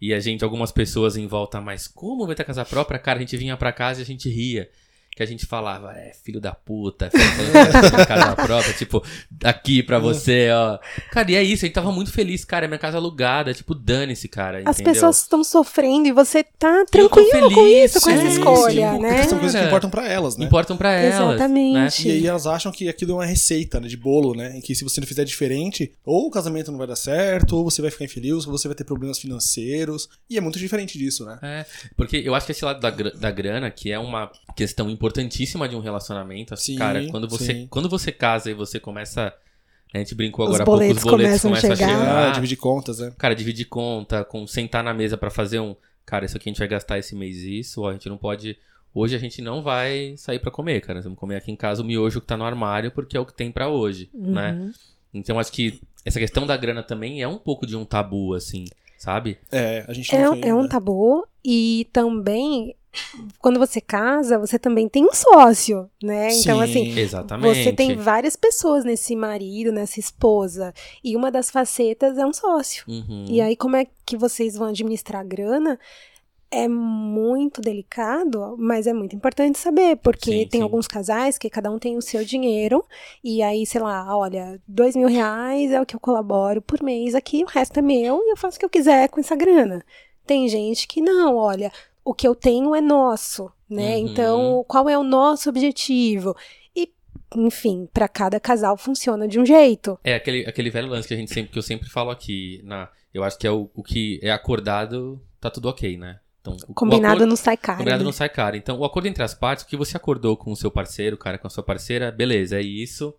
[0.00, 2.98] E a gente, algumas pessoas em volta, mas como vai ter casa própria?
[2.98, 4.68] Cara, a gente vinha pra casa e a gente ria.
[5.14, 9.02] Que a gente falava, é, filho da puta, filho da puta, casa própria, tipo,
[9.44, 10.78] aqui pra você, ó.
[11.12, 13.74] Cara, e é isso, a gente tava muito feliz, cara, é minha casa alugada, tipo,
[13.74, 14.92] dane-se, cara, As entendeu?
[14.92, 18.92] pessoas estão sofrendo e você tá Eu tô tranquilo com feliz, isso, com essa escolha,
[18.92, 19.14] sim, né?
[19.14, 20.46] Porque são coisas que importam pra elas, né?
[20.46, 22.08] Importam pra elas, Exatamente.
[22.08, 24.56] E aí elas acham que aquilo é uma receita né, de bolo, né?
[24.56, 27.64] Em que se você não fizer diferente, ou o casamento não vai dar certo, ou
[27.64, 30.08] você vai ficar infeliz, ou você vai ter problemas financeiros.
[30.28, 31.38] E é muito diferente disso, né?
[31.42, 35.68] É, porque eu acho que esse lado da, da grana, que é uma questão importantíssima
[35.68, 37.66] de um relacionamento, assim, Sim, cara, quando você, sim.
[37.68, 39.32] quando você casa e você começa.
[39.92, 41.88] A gente brincou agora há pouco, os boletos começam começam a a chegar.
[42.00, 42.28] chegar.
[42.28, 43.12] Ah, dividir contas, né?
[43.16, 45.76] Cara, dividir conta, com sentar na mesa pra fazer um.
[46.04, 48.58] Cara, isso aqui a gente vai gastar esse mês isso, ó, a gente não pode.
[48.92, 50.94] Hoje a gente não vai sair pra comer, cara.
[50.96, 53.26] Nós vamos comer aqui em casa o miojo que tá no armário, porque é o
[53.26, 54.52] que tem pra hoje, né?
[54.52, 54.72] Uhum.
[55.12, 58.64] Então acho que essa questão da grana também é um pouco de um tabu, assim,
[58.98, 59.38] sabe?
[59.52, 60.68] É, a gente É, não um- tem, é um né?
[60.68, 62.74] tabu e também
[63.38, 66.28] quando você casa, você também tem um sócio, né?
[66.34, 66.62] Então, Sim.
[66.62, 67.64] assim, Exatamente.
[67.64, 72.84] você tem várias pessoas nesse marido, nessa esposa, e uma das facetas é um sócio.
[72.88, 73.26] Uhum.
[73.28, 75.78] E aí, como é que vocês vão administrar a grana?
[76.50, 80.62] É muito delicado, mas é muito importante saber, porque Sim, tem sim.
[80.62, 82.84] alguns casais que cada um tem o seu dinheiro,
[83.24, 87.16] e aí, sei lá, olha, dois mil reais é o que eu colaboro por mês
[87.16, 89.84] aqui, o resto é meu e eu faço o que eu quiser com essa grana.
[90.24, 91.72] Tem gente que não, olha,
[92.04, 93.96] o que eu tenho é nosso, né?
[93.96, 94.08] Uhum.
[94.08, 96.36] Então, qual é o nosso objetivo?
[96.76, 96.90] E,
[97.34, 99.98] enfim, para cada casal funciona de um jeito.
[100.04, 102.88] É aquele, aquele velho lance que a gente sempre que eu sempre falo aqui, na,
[103.12, 106.18] eu acho que é o, o que é acordado, tá tudo ok, né?
[106.40, 107.78] Então, o- o Combinado acordo- não sai caro.
[107.78, 108.04] Combinado né?
[108.04, 108.54] não sai caro.
[108.56, 111.38] Então, o acordo entre as partes, o que você acordou com o seu parceiro, cara,
[111.38, 113.14] com a sua parceira, beleza, é isso.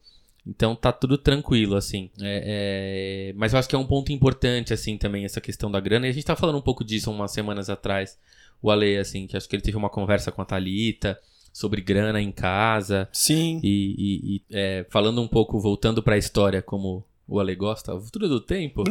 [0.48, 2.12] Então tá tudo tranquilo, assim.
[2.22, 5.80] É, é, Mas eu acho que é um ponto importante, assim, também, essa questão da
[5.80, 6.06] grana.
[6.06, 8.16] E a gente tá falando um pouco disso umas semanas atrás.
[8.62, 11.20] O Ale, assim, que acho que ele teve uma conversa com a Thalita
[11.54, 13.08] sobre grana em casa.
[13.14, 13.60] Sim.
[13.64, 18.02] E, e- e, é, falando um pouco, voltando pra história, como o Ale gosta, o
[18.02, 18.84] futuro do tempo.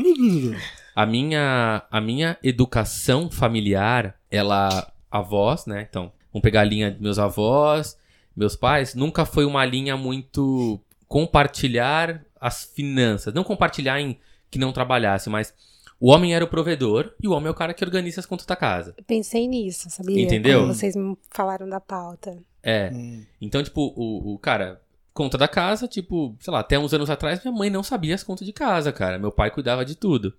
[0.96, 4.90] A minha, a minha educação familiar, ela.
[5.10, 5.86] Avós, né?
[5.88, 7.96] Então, vamos pegar a linha de meus avós,
[8.36, 13.32] meus pais, nunca foi uma linha muito compartilhar as finanças.
[13.32, 14.18] Não compartilhar em
[14.50, 15.54] que não trabalhasse, mas
[16.00, 18.46] o homem era o provedor e o homem é o cara que organiza as contas
[18.46, 18.94] da casa.
[18.96, 20.22] Eu pensei nisso, sabia?
[20.22, 20.60] Entendeu?
[20.60, 22.36] Quando vocês me falaram da pauta.
[22.62, 22.90] É.
[22.92, 23.24] Hum.
[23.40, 24.80] Então, tipo, o, o cara,
[25.12, 28.22] conta da casa, tipo, sei lá, até uns anos atrás minha mãe não sabia as
[28.22, 29.18] contas de casa, cara.
[29.18, 30.34] Meu pai cuidava de tudo.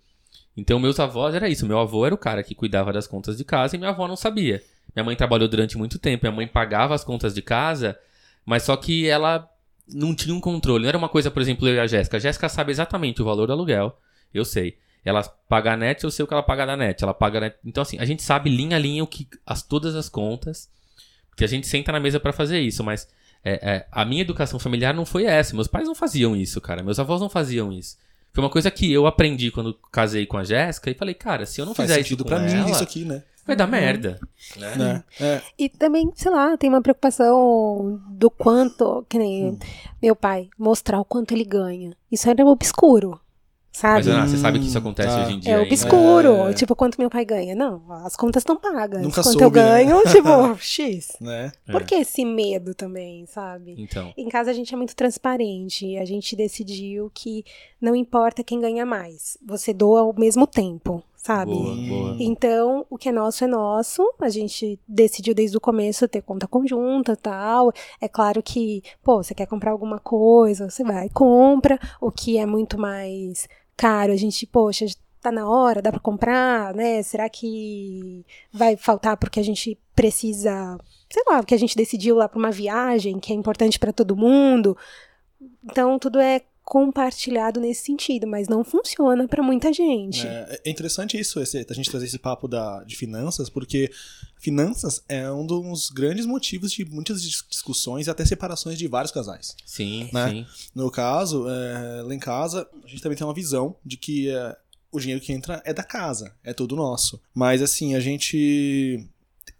[0.58, 1.65] Então, meus avós era isso.
[1.65, 4.15] Meu avô era o cara que cuidava das contas de casa e minha avó não
[4.15, 4.62] sabia.
[4.96, 7.98] Minha mãe trabalhou durante muito tempo, minha mãe pagava as contas de casa,
[8.46, 9.50] mas só que ela
[9.88, 10.84] não tinha um controle.
[10.84, 12.18] Não era uma coisa, por exemplo, eu e a Jéssica.
[12.18, 13.98] A Jéssica sabe exatamente o valor do aluguel,
[14.34, 14.78] eu sei.
[15.06, 17.04] Ela paga a net, eu sei o que ela paga da net.
[17.04, 17.58] Ela paga net.
[17.63, 20.70] Então, assim, a gente sabe linha a linha o que, as, todas as contas,
[21.30, 23.08] porque a gente senta na mesa para fazer isso, mas
[23.44, 25.54] é, é, a minha educação familiar não foi essa.
[25.54, 26.82] Meus pais não faziam isso, cara.
[26.82, 27.98] Meus avós não faziam isso.
[28.34, 31.62] Foi uma coisa que eu aprendi quando casei com a Jéssica e falei, cara, se
[31.62, 33.24] eu não Faz fizer sentido isso com pra ela, mim isso aqui, né?
[33.46, 34.20] vai dar merda.
[34.58, 34.76] Né?
[34.76, 35.04] né?
[35.22, 35.41] É.
[35.58, 39.60] E também, sei lá, tem uma preocupação do quanto, que nem Hum.
[40.02, 41.96] meu pai, mostrar o quanto ele ganha.
[42.12, 43.20] Isso era obscuro,
[43.84, 44.10] Mas, sabe?
[44.18, 45.24] Ana, você sabe que isso Hum, acontece tá.
[45.24, 45.68] hoje em dia É ainda.
[45.68, 46.50] obscuro.
[46.50, 46.54] É.
[46.54, 47.56] Tipo, quanto meu pai ganha.
[47.56, 49.02] Não, as contas estão pagas.
[49.02, 49.84] Nunca quanto soube, eu né?
[49.84, 51.18] ganho, tipo, X.
[51.20, 51.52] Né?
[51.72, 51.86] Por É.
[51.86, 53.76] que esse medo também, sabe?
[53.78, 55.98] Então, Em casa a gente é muito transparente.
[55.98, 57.44] A gente decidiu que
[57.82, 59.38] não importa quem ganha mais.
[59.46, 61.52] Você doa ao mesmo tempo, sabe?
[61.52, 62.16] boa, boa.
[62.20, 64.02] Então, o que é nosso é nosso.
[64.20, 67.72] A gente decidiu desde o começo ter conta conjunta e tal.
[68.00, 71.80] É claro que, pô, você quer comprar alguma coisa, você vai e compra.
[72.00, 74.86] O que é muito mais caro, a gente, poxa,
[75.22, 77.02] tá na hora, dá pra comprar, né?
[77.02, 80.78] Será que vai faltar porque a gente precisa,
[81.10, 84.16] sei lá, porque a gente decidiu lá pra uma viagem que é importante pra todo
[84.16, 84.78] mundo.
[85.64, 90.25] Então, tudo é compartilhado nesse sentido, mas não funciona pra muita gente.
[90.25, 93.91] É, é interessante isso, esse- a gente trazer esse papo da, de finanças, porque
[94.38, 99.12] finanças é um dos grandes motivos de muitas dis- discussões e até separações de vários
[99.12, 99.56] casais.
[99.63, 100.30] Sim, Né?
[100.32, 100.45] sim.
[100.73, 104.58] No caso, é, lá em casa, a gente também tem uma visão de que é,
[104.91, 107.21] o dinheiro que entra é da casa, é todo nosso.
[107.34, 109.08] Mas assim, a gente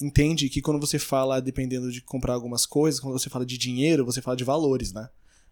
[0.01, 4.03] entende que quando você fala, dependendo de comprar algumas coisas, quando você fala de dinheiro,
[4.05, 5.07] você fala de valores, né?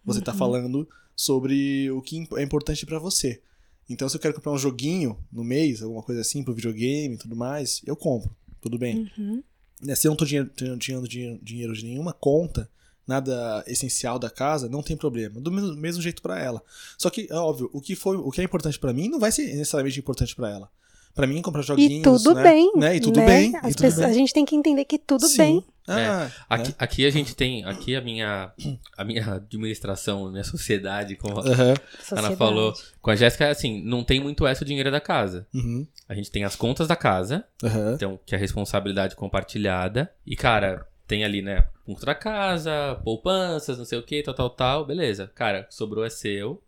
[0.06, 3.42] Você tá falando sobre o que é importante pra você.
[3.90, 7.18] Então, se eu quero comprar um joguinho no mês, alguma coisa assim, pro videogame e
[7.18, 8.36] tudo mais, eu compro.
[8.62, 9.12] Tudo bem.
[9.18, 9.44] Uhum.
[9.82, 12.70] Né, Se eu não tô tirando dinheiro, dinheiro de nenhuma conta,
[13.06, 15.42] nada essencial da casa, não tem problema.
[15.42, 16.64] Do mesmo, mesmo jeito pra ela.
[16.98, 19.32] Só que, é óbvio, o que, foi, o que é importante pra mim não vai
[19.32, 20.72] ser necessariamente importante pra ela.
[21.16, 22.00] Pra mim, comprar joguinhos.
[22.00, 22.44] E tudo né?
[22.44, 22.72] bem.
[22.76, 22.96] Né?
[22.96, 23.26] E tudo né?
[23.26, 23.56] bem.
[23.58, 24.06] As e tudo pessoas- bem.
[24.10, 25.38] A gente tem que entender que tudo Sim.
[25.38, 25.66] bem.
[25.86, 26.76] Ah, Aqui, né?
[26.80, 28.54] aqui a gente tem, aqui a minha,
[28.98, 31.64] a minha administração, a minha sociedade, como a Aham.
[31.72, 32.36] Ana Sociedade.
[32.38, 35.46] falou, com a Jéssica, assim, não tem muito essa o dinheiro da casa.
[35.54, 35.86] Uhum.
[36.08, 37.94] A gente tem as contas da casa, Aham.
[37.96, 40.10] então, que é a responsabilidade compartilhada.
[40.26, 44.50] E, cara, tem ali, né, ponto da casa, poupanças, não sei o que, tal, tal,
[44.52, 44.86] tal.
[44.86, 45.30] Beleza.
[45.36, 46.64] Cara, sobrou é seu.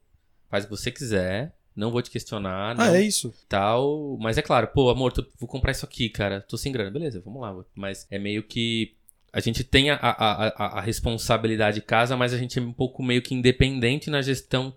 [0.50, 1.56] Faz o que você quiser.
[1.76, 3.34] Não vou te questionar, não Ah, é isso.
[3.50, 4.18] tal.
[4.20, 6.40] Mas é claro, pô, amor, tô- vou comprar isso aqui, cara.
[6.42, 6.90] Tô sem grana.
[6.90, 7.54] Beleza, vamos lá.
[7.76, 8.96] Mas é meio que.
[9.34, 12.72] A gente tem a, a, a, a responsabilidade de casa, mas a gente é um
[12.72, 14.74] pouco meio que independente na gestão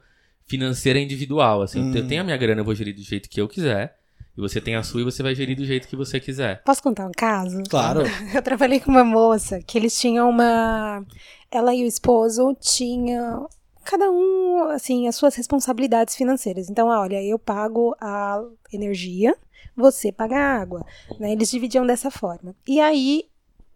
[0.47, 1.63] financeira individual.
[1.63, 1.95] Assim, Hum.
[1.95, 3.97] eu tenho a minha grana, eu vou gerir do jeito que eu quiser.
[4.37, 6.63] E você tem a sua e você vai gerir do jeito que você quiser.
[6.65, 7.61] Posso contar um caso?
[7.69, 8.03] Claro.
[8.33, 11.05] Eu trabalhei com uma moça que eles tinham uma.
[11.51, 13.49] Ela e o esposo tinham.
[13.91, 16.69] Cada um, assim, as suas responsabilidades financeiras.
[16.69, 18.39] Então, ah, olha, eu pago a
[18.71, 19.35] energia,
[19.75, 20.85] você paga a água.
[21.19, 21.33] Né?
[21.33, 22.55] Eles dividiam dessa forma.
[22.67, 23.25] E aí,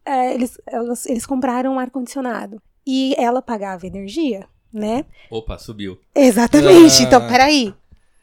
[0.05, 2.61] é, eles, elas- eles compraram um ar-condicionado.
[2.87, 5.07] E ela pagava energia, né?
[5.31, 5.99] Opa, subiu.
[6.15, 7.03] Exatamente.
[7.03, 7.07] Ah.
[7.07, 7.75] Então, peraí.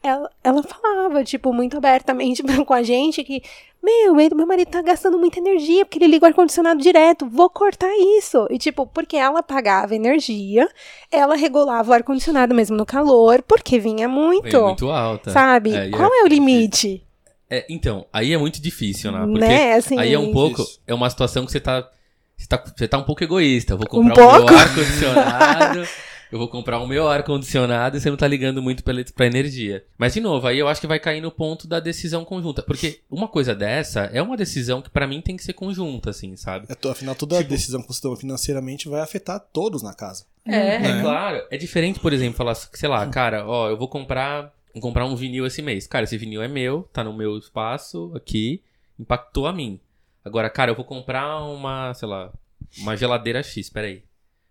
[0.02, 3.42] Ela, ela falava, tipo, muito abertamente com a gente que,
[3.82, 7.92] meu, meu marido tá gastando muita energia porque ele liga o ar-condicionado direto, vou cortar
[8.18, 8.46] isso.
[8.50, 10.68] E, tipo, porque ela pagava energia,
[11.10, 14.50] ela regulava o ar-condicionado mesmo no calor, porque vinha muito.
[14.50, 15.30] Veio muito alta.
[15.30, 15.74] Sabe?
[15.76, 17.04] É, e Qual é o limite?
[17.50, 19.18] É, então, aí é muito difícil, né?
[19.26, 19.74] Porque Né?
[19.74, 20.62] Assim, aí é um pouco.
[20.62, 20.80] Isso.
[20.86, 21.86] É uma situação que você tá.
[22.38, 23.74] Você tá, você tá um pouco egoísta.
[23.74, 24.52] Eu vou Um comprar o pouco?
[24.52, 25.86] meu ar-condicionado.
[26.30, 29.84] eu vou comprar o meu ar-condicionado e você não tá ligando muito pra, pra energia.
[29.98, 32.62] Mas, de novo, aí eu acho que vai cair no ponto da decisão conjunta.
[32.62, 36.36] Porque uma coisa dessa é uma decisão que pra mim tem que ser conjunta, assim,
[36.36, 36.66] sabe?
[36.68, 40.24] É, Afinal, toda Tipo- decisão que você toma financeiramente vai afetar todos na casa.
[40.44, 40.98] É, Né?
[40.98, 41.46] é claro.
[41.50, 45.14] É diferente, por exemplo, falar, sei lá, cara, ó, eu vou comprar, vou comprar um
[45.16, 45.86] vinil esse mês.
[45.86, 48.62] Cara, esse vinil é meu, tá no meu espaço aqui,
[48.98, 49.78] impactou a mim.
[50.24, 52.32] Agora, cara, eu vou comprar uma, sei lá,
[52.78, 54.02] uma geladeira X, peraí.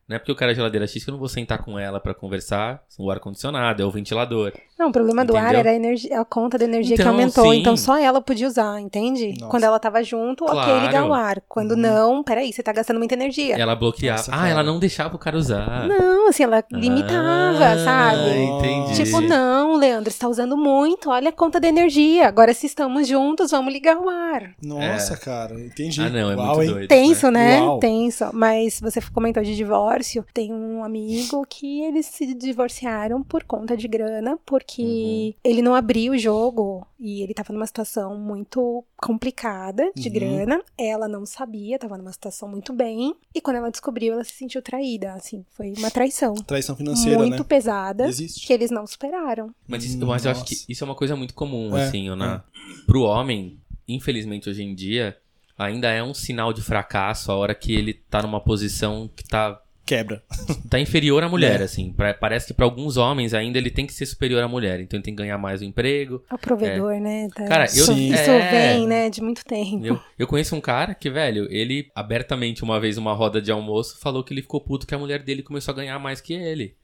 [0.09, 1.99] Não é porque eu quero a geladeira X que eu não vou sentar com ela
[1.99, 2.81] pra conversar.
[2.97, 4.51] O ar-condicionado, é o ventilador.
[4.77, 5.59] Não, o problema do ar Entendeu?
[5.59, 7.51] era a, energia, a conta da energia que Então, aumentou.
[7.51, 7.59] sim.
[7.59, 9.35] Então só ela podia usar, entende?
[9.39, 9.51] Nossa.
[9.51, 10.85] Quando ela tava junto, ok, Claro.
[10.87, 11.41] ligar o ar.
[11.47, 11.77] Quando Uhum.
[11.77, 13.55] não, peraí, você tá gastando muita energia.
[13.55, 14.17] Ela bloqueava.
[14.17, 14.49] Nossa, ah, cara.
[14.49, 15.87] ela não deixava o cara usar.
[15.87, 18.43] Não, assim, ela limitava, Ah, sabe?
[18.43, 19.03] entendi.
[19.03, 22.27] Tipo, não, Leandro, você tá usando muito, olha a conta da energia.
[22.27, 24.51] Agora, se estamos juntos, vamos ligar o ar.
[24.63, 26.01] Nossa, cara, entendi.
[26.01, 26.71] Ah, não, é Uau, muito hein?
[26.71, 26.87] doido.
[26.87, 27.61] Tenso, né?
[27.61, 27.79] Uau.
[27.79, 28.25] Tenso.
[28.33, 29.98] Mas você comentou de divórcio.
[30.33, 36.13] Tem um amigo que eles se divorciaram por conta de grana, porque ele não abriu
[36.13, 40.13] o jogo e ele tava numa situação muito complicada de Uhum.
[40.13, 40.61] grana.
[40.77, 43.15] Ela não sabia, tava numa situação muito bem.
[43.33, 45.13] E quando ela descobriu, ela se sentiu traída.
[45.13, 47.45] Assim, foi uma traição Traição financeira, muito né?
[47.47, 48.45] pesada Existe.
[48.45, 49.53] que eles não superaram.
[49.67, 52.43] Mas, isso- mas eu acho que isso é uma coisa muito comum, É, assim, na,
[52.85, 55.17] pro homem, infelizmente hoje em dia,
[55.57, 59.61] ainda é um sinal de fracasso a hora que ele tá numa posição que tá,
[59.89, 60.21] Quebra.
[60.69, 61.63] tá inferior à mulher, É.
[61.63, 61.91] assim.
[61.91, 64.97] Pra- parece que pra alguns homens ainda ele tem que ser superior à mulher, então
[64.97, 66.23] ele tem que ganhar mais o emprego.
[66.31, 67.27] O provedor, né?
[67.33, 68.13] tá- Cara, eu- Sim.
[68.13, 68.51] isso é.
[68.75, 69.83] vem, né, de muito tempo.
[69.83, 73.97] Eu, eu conheço um cara que, velho, ele abertamente, uma vez numa roda de almoço,
[73.99, 76.75] falou que ele ficou puto que a mulher dele começou a ganhar mais que ele.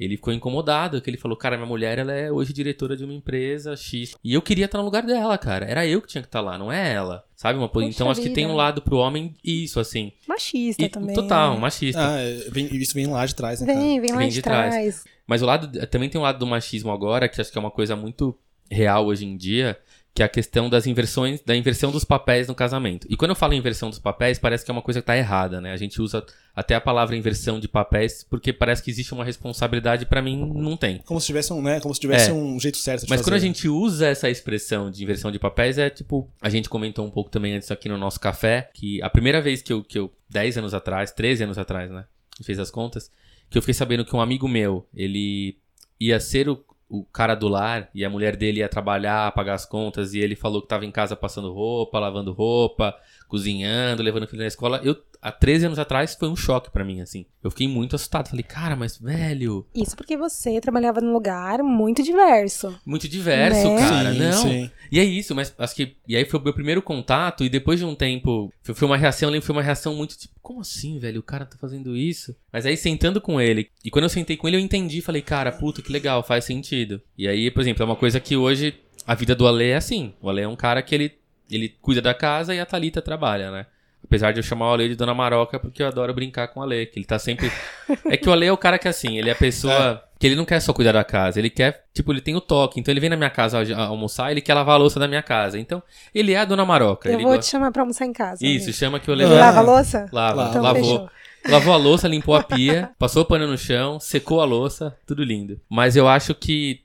[0.00, 3.12] Ele ficou incomodado, que ele falou, cara, minha mulher, ela é hoje diretora de uma
[3.14, 4.14] empresa X.
[4.24, 5.64] E eu queria estar no lugar dela, cara.
[5.66, 7.24] Era eu que tinha que estar lá, não é ela.
[7.40, 7.56] Sabe?
[7.56, 10.10] Uma, então acho que tem um lado pro homem isso, assim.
[10.26, 11.14] Machista E- também.
[11.14, 11.60] total, né?
[11.60, 12.14] machista.
[12.14, 13.78] Ah, é, vem- isso vem lá de trás, né, cara?
[13.78, 14.74] Vem, vem lá Vem de, de trás.
[14.74, 15.04] trás.
[15.24, 15.86] Mas o lado.
[15.86, 18.36] Também tem um lado do machismo agora, que acho que é uma coisa muito
[18.68, 19.78] real hoje em dia,
[20.18, 23.06] que é a questão das inversões, da inversão dos papéis no casamento.
[23.08, 25.60] E quando eu falo inversão dos papéis, parece que é uma coisa que tá errada,
[25.60, 25.70] né?
[25.72, 26.26] A gente usa
[26.56, 30.76] até a palavra inversão de papéis, porque parece que existe uma responsabilidade, pra mim não
[30.76, 30.98] tem.
[31.04, 31.78] Como se tivesse um, né?
[31.78, 32.32] Como se tivesse É.
[32.32, 33.30] um jeito certo de Mas fazer.
[33.30, 37.06] quando a gente usa essa expressão de inversão de papéis, é tipo, a gente comentou
[37.06, 40.00] um pouco também antes aqui no nosso café, que a primeira vez que eu, que
[40.00, 42.04] eu 10 anos atrás, 13 anos atrás, né?
[42.42, 43.08] Fez as contas,
[43.48, 45.56] que eu fiquei sabendo que um amigo meu, ele
[46.00, 46.56] ia ser o,
[46.88, 50.34] o cara do lar e a mulher dele ia trabalhar, pagar as contas, e ele
[50.34, 52.94] falou que tava em casa passando roupa, lavando roupa,
[53.28, 54.80] cozinhando, levando o filho na escola.
[54.82, 57.26] Eu, há 13 anos atrás, foi um choque pra mim, assim.
[57.42, 58.28] Eu fiquei muito assustado.
[58.28, 62.78] Falei, cara, mas velho, Isso porque você trabalhava num lugar muito diverso.
[62.84, 63.78] muito diverso, Né?
[63.78, 64.12] cara.
[64.12, 64.32] Sim, não.
[64.42, 64.70] sim.
[64.90, 65.96] E é isso, mas acho que.
[66.06, 68.52] E aí foi o meu primeiro contato, e depois de um tempo.
[68.62, 71.20] Foi, uma reação, eu lembro foi uma reação muito tipo, como assim, velho?
[71.20, 72.34] O cara tá fazendo isso?
[72.52, 75.52] Mas aí sentando com ele, e quando eu sentei com ele, eu entendi, falei, cara,
[75.52, 77.00] puta, que legal, faz sentido.
[77.16, 78.74] E aí, por exemplo, é uma coisa que hoje
[79.06, 80.14] a vida do Ale é assim.
[80.20, 81.12] O Ale é um cara que ele,
[81.50, 83.66] ele cuida da casa e a Thalita trabalha, né?
[84.04, 86.62] Apesar de eu chamar o Ale de Dona Maroca, porque eu adoro brincar com o
[86.62, 87.50] Ale, que ele tá sempre.
[88.06, 90.02] É que o Ale é o cara que assim, ele é a pessoa.
[90.18, 92.80] Que ele não quer só cuidar da casa, ele quer, tipo, ele tem o toque.
[92.80, 95.58] Então ele vem na minha casa almoçar, ele quer lavar a louça da minha casa.
[95.60, 95.80] Então,
[96.14, 97.08] ele é a Dona Maroca.
[97.08, 98.44] eu ele vou gosta- te chamar pra almoçar em casa.
[98.44, 98.72] Isso, amigo.
[98.78, 99.34] chama que eu Ele levo.
[99.34, 99.38] Ah.
[99.46, 100.06] lava a louça?
[100.12, 100.82] Lava, Então lavou.
[100.82, 101.10] fechou.
[101.48, 105.22] Lavou a louça, limpou a pia, passou o pano no chão, secou a louça, tudo
[105.22, 105.60] lindo.
[105.68, 106.80] Mas eu acho que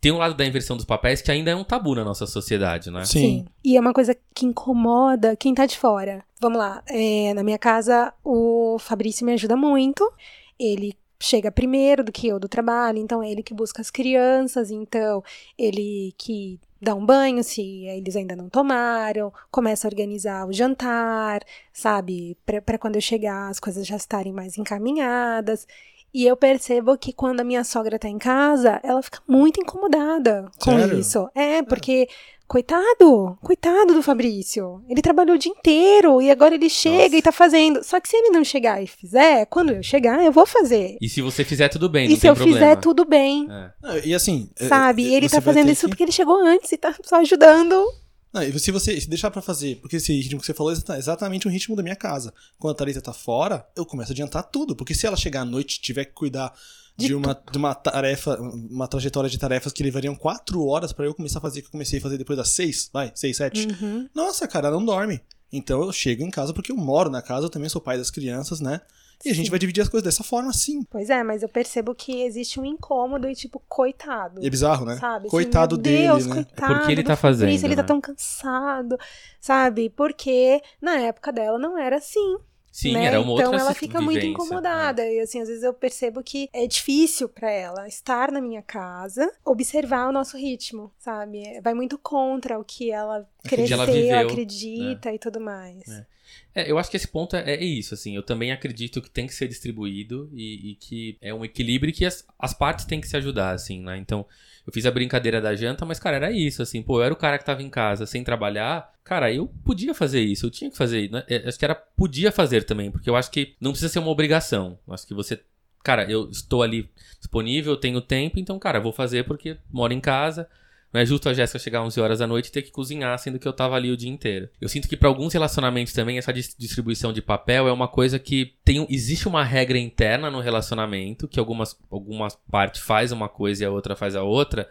[0.00, 2.90] tem um lado da inversão dos papéis que ainda é um tabu na nossa sociedade,
[2.90, 3.04] né?
[3.04, 3.46] Sim.
[3.64, 6.24] E é uma coisa que incomoda quem tá de fora.
[6.40, 10.10] Vamos lá, é, na minha casa o Fabrício me ajuda muito.
[10.58, 14.70] Ele chega primeiro do que eu do trabalho, então é ele que busca as crianças,
[14.70, 15.22] então
[15.58, 21.42] ele que dá um banho se eles ainda não tomaram, começa a organizar o jantar,
[21.72, 22.36] sabe?
[22.64, 25.66] Pra quando eu chegar as coisas já estarem mais encaminhadas.
[26.12, 30.46] E eu percebo que quando a minha sogra tá em casa, ela fica muito incomodada
[30.58, 30.98] com Sério?
[30.98, 31.28] isso.
[31.34, 32.08] É, porque,
[32.46, 34.82] coitado, coitado do Fabrício.
[34.88, 37.16] Ele trabalhou o dia inteiro e agora ele chega Nossa.
[37.16, 37.84] e tá fazendo.
[37.84, 40.96] Só que se ele não chegar e fizer, quando eu chegar, eu vou fazer.
[41.00, 42.58] E se você fizer tudo bem, E não se eu problema.
[42.58, 43.70] fizer tudo bem, É.
[43.84, 44.50] Ah, E assim.
[44.58, 45.02] é, sabe?
[45.02, 47.84] E ele você tá fazendo isso que- porque ele chegou antes e tá só ajudando.
[48.32, 50.74] Não, e se você se deixar pra fazer, porque esse ritmo que você falou é
[50.74, 52.32] exata- exatamente o ritmo da minha casa.
[52.58, 54.76] Quando a Thalita tá fora, eu começo a adiantar tudo.
[54.76, 56.52] Porque se ela chegar à noite e tiver que cuidar
[56.96, 61.14] de, uma, de uma tarefa, uma trajetória de tarefas que levariam quatro horas pra eu
[61.14, 63.66] começar a fazer, que eu comecei a fazer depois das seis, vai, seis, sete.
[63.68, 64.08] Uhum.
[64.14, 65.20] Nossa, cara, ela não dorme.
[65.50, 68.10] Então eu chego em casa porque eu moro na casa, eu também sou pai das
[68.10, 68.80] crianças, né?
[69.24, 69.50] E a gente Sim.
[69.50, 70.84] vai dividir as coisas dessa forma, sim.
[70.88, 74.40] Pois é, mas eu percebo que existe um incômodo e tipo, coitado.
[74.42, 74.96] E é bizarro, né?
[74.96, 75.26] Sabe?
[75.26, 76.34] Assim, Coitado meu dele, Deus, né?
[76.34, 77.88] Coitado Porque ele tá fazendo, Fabrício, ele tá né?
[77.88, 78.96] tão cansado,
[79.40, 79.90] sabe?
[79.90, 82.38] Porque na época dela não era assim.
[82.70, 83.06] Sim, né?
[83.06, 85.04] era uma então outra ela fica muito vivência, incomodada.
[85.04, 89.32] E assim, às vezes eu percebo que é difícil pra ela estar na minha casa,
[89.44, 91.42] observar o nosso ritmo, sabe?
[91.44, 94.22] É- Vai muito contra o que ela cresceu, ela viveu, né?
[94.22, 95.88] acredita e tudo mais.
[95.88, 96.06] É.
[96.54, 98.16] É, eu acho que esse ponto é, é isso, assim.
[98.16, 102.04] Eu também acredito que tem que ser distribuído e, e que é um equilíbrio que
[102.04, 103.96] as, as partes têm que se ajudar, assim, né?
[103.96, 104.26] Então,
[104.66, 106.82] eu fiz a brincadeira da janta, mas, cara, era isso, assim.
[106.82, 108.92] Pô, eu era o cara que tava em casa sem trabalhar.
[109.02, 111.10] Cara, eu podia fazer isso, eu tinha que fazer.
[111.10, 111.24] Né?
[111.28, 114.10] É, Acho que era podia fazer também, porque eu acho que não precisa ser uma
[114.10, 114.78] obrigação.
[114.86, 115.40] Eu acho que você.
[115.82, 120.48] Cara, eu estou ali disponível, tenho tempo, então, cara, vou fazer porque moro em casa.
[120.92, 123.38] Não é justo a Jéssica chegar 11 horas da noite e ter que cozinhar, sendo
[123.38, 124.48] que eu tava ali o dia inteiro.
[124.58, 128.18] Eu sinto que pra alguns relacionamentos também essa dis- distribuição de papel é uma coisa
[128.18, 133.62] que tem existe uma regra interna no relacionamento que algumas algumas partes faz uma coisa
[133.64, 134.66] e a outra faz a outra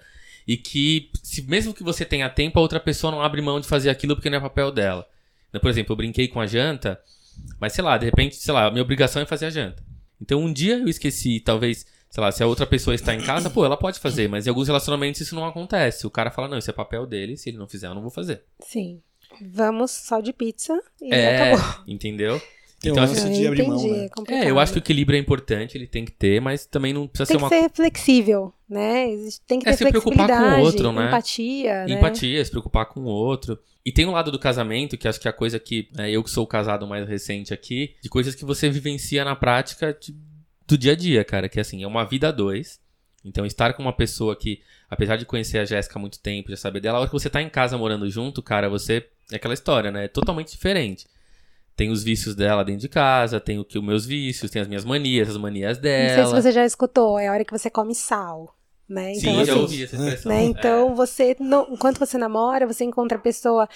[0.48, 3.68] e que se mesmo que você tenha tempo a outra pessoa não abre mão de
[3.68, 5.06] fazer aquilo porque não é papel dela.
[5.50, 7.00] Então, por exemplo, eu brinquei com a janta,
[7.60, 9.84] mas sei lá, de repente, sei lá, a minha obrigação é fazer a janta.
[10.20, 13.50] Então um dia eu esqueci, talvez, sei lá, se a outra pessoa está em casa,
[13.50, 16.06] pô, ela pode fazer, mas em alguns relacionamentos isso não acontece.
[16.08, 18.12] O cara fala, não, isso é papel dele, se ele não fizer, eu não vou
[18.12, 18.44] fazer.
[18.60, 19.02] Sim.
[19.54, 21.84] Vamos só de pizza e é, acabou.
[21.88, 22.42] entendeu?
[22.80, 24.10] Tem Então, um acho lance Eu de abrir mão, né?
[24.30, 24.34] é.
[24.46, 27.08] É, eu acho que o equilíbrio é importante, ele tem que ter, mas também não
[27.08, 29.08] precisa Tem ser que uma ser flexível, né?
[29.48, 31.08] Tem que É ter se preocupar com o outro, né?
[31.08, 31.94] empatia, né?
[31.96, 33.58] Empatia, se preocupar com o outro.
[33.84, 36.24] E tem um lado do casamento, que acho que é a coisa que, né, eu
[36.24, 40.16] que sou o casado mais recente aqui, de coisas que você vivencia na prática de-
[40.68, 41.48] do dia a dia, cara.
[41.50, 42.80] Que assim, é uma vida a dois.
[43.26, 46.56] Então, estar com uma pessoa que, apesar de conhecer a Jéssica há muito tempo, já
[46.56, 49.06] saber dela, a hora que você tá em casa morando junto, cara, você.
[49.32, 50.06] É aquela história, né?
[50.06, 51.06] É totalmente diferente.
[51.76, 54.68] Tem os vícios dela dentro de casa, tem o que os meus vícios, tem as
[54.68, 56.16] minhas manias, as manias Não dela.
[56.16, 58.56] sei se você já escutou, é a hora que você come sal,
[58.90, 59.14] né?
[59.16, 60.32] Sim, Então, já assim, ouvi essa expressão.
[60.32, 60.42] né?
[60.42, 60.46] É.
[60.46, 63.68] Então você não, enquanto você namora, você encontra a pessoa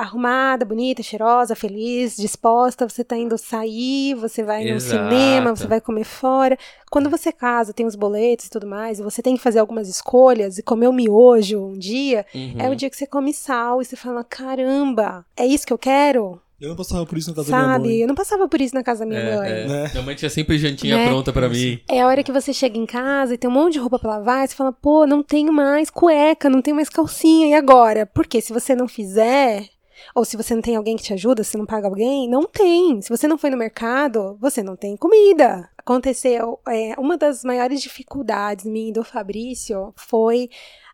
[0.00, 5.02] arrumada, bonita, cheirosa, feliz, disposta, você tá indo sair, você vai no Exato.
[5.04, 6.56] cinema, você vai comer fora.
[6.90, 9.88] Quando você casa, tem os boletos e tudo mais, e você tem que fazer algumas
[9.88, 12.54] escolhas e comer o miojo um dia, Uhum.
[12.58, 15.78] é o dia que você come sal e você fala: "Caramba, é isso que eu
[15.78, 17.88] quero?" Eu não passava por isso na casa da minha Sabe?
[17.88, 17.96] mãe.
[17.98, 19.48] Eu não passava por isso na casa da minha É, mãe.
[19.48, 19.66] é.
[19.68, 19.90] Né?
[19.92, 21.06] Minha mãe tinha sempre jantinha Né?
[21.06, 21.78] pronta pra mim.
[21.88, 24.10] É a hora que você chega em casa e tem um monte de roupa pra
[24.16, 28.06] lavar, e você fala, pô, não tenho mais cueca, não tenho mais calcinha, e agora?
[28.06, 29.68] Porque se você não fizer,
[30.14, 33.00] ou se você não tem alguém que te ajuda, se não paga alguém, não tem.
[33.02, 35.68] Se você não foi no mercado, você não tem comida.
[35.76, 40.50] Aconteceu, é, uma das maiores dificuldades minha e do Fabrício foi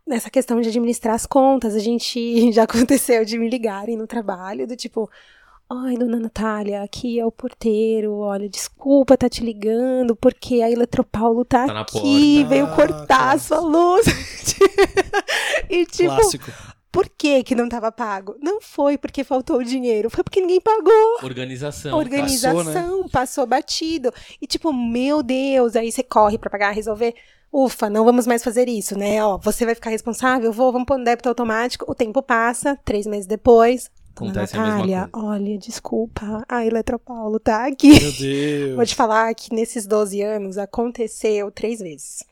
[0.07, 1.75] nessa questão de administrar as contas.
[1.75, 5.11] A gente já aconteceu de me ligarem no trabalho, do tipo,
[5.71, 8.19] Ai, dona Natália, aqui é o porteiro.
[8.19, 12.49] Olha, desculpa tá te ligando, porque a Eletropaulo tá, Tá aqui, porta.
[12.49, 14.05] veio Ah, cortar a sua luz.
[15.71, 16.53] e tipo, Clássico.
[16.95, 18.37] Por que que não tava pago?
[18.41, 21.19] Não foi porque faltou o dinheiro, foi porque ninguém pagou.
[21.25, 21.99] Organização.
[21.99, 24.15] Organização, passou, batido.
[24.41, 27.13] E tipo, meu Deus, aí você corre pra pagar, resolver.
[27.53, 29.25] Ufa, não vamos mais fazer isso, né?
[29.25, 31.85] Ó, você vai ficar responsável, vou, vamos pôr no débito automático.
[31.91, 33.91] O tempo passa, três meses depois.
[34.15, 38.01] Dona Acontece a mesma Natália, olha, desculpa, a Eletropaulo tá aqui.
[38.01, 38.77] Meu Deus.
[38.77, 42.23] Vou te falar que nesses 12 anos aconteceu três vezes.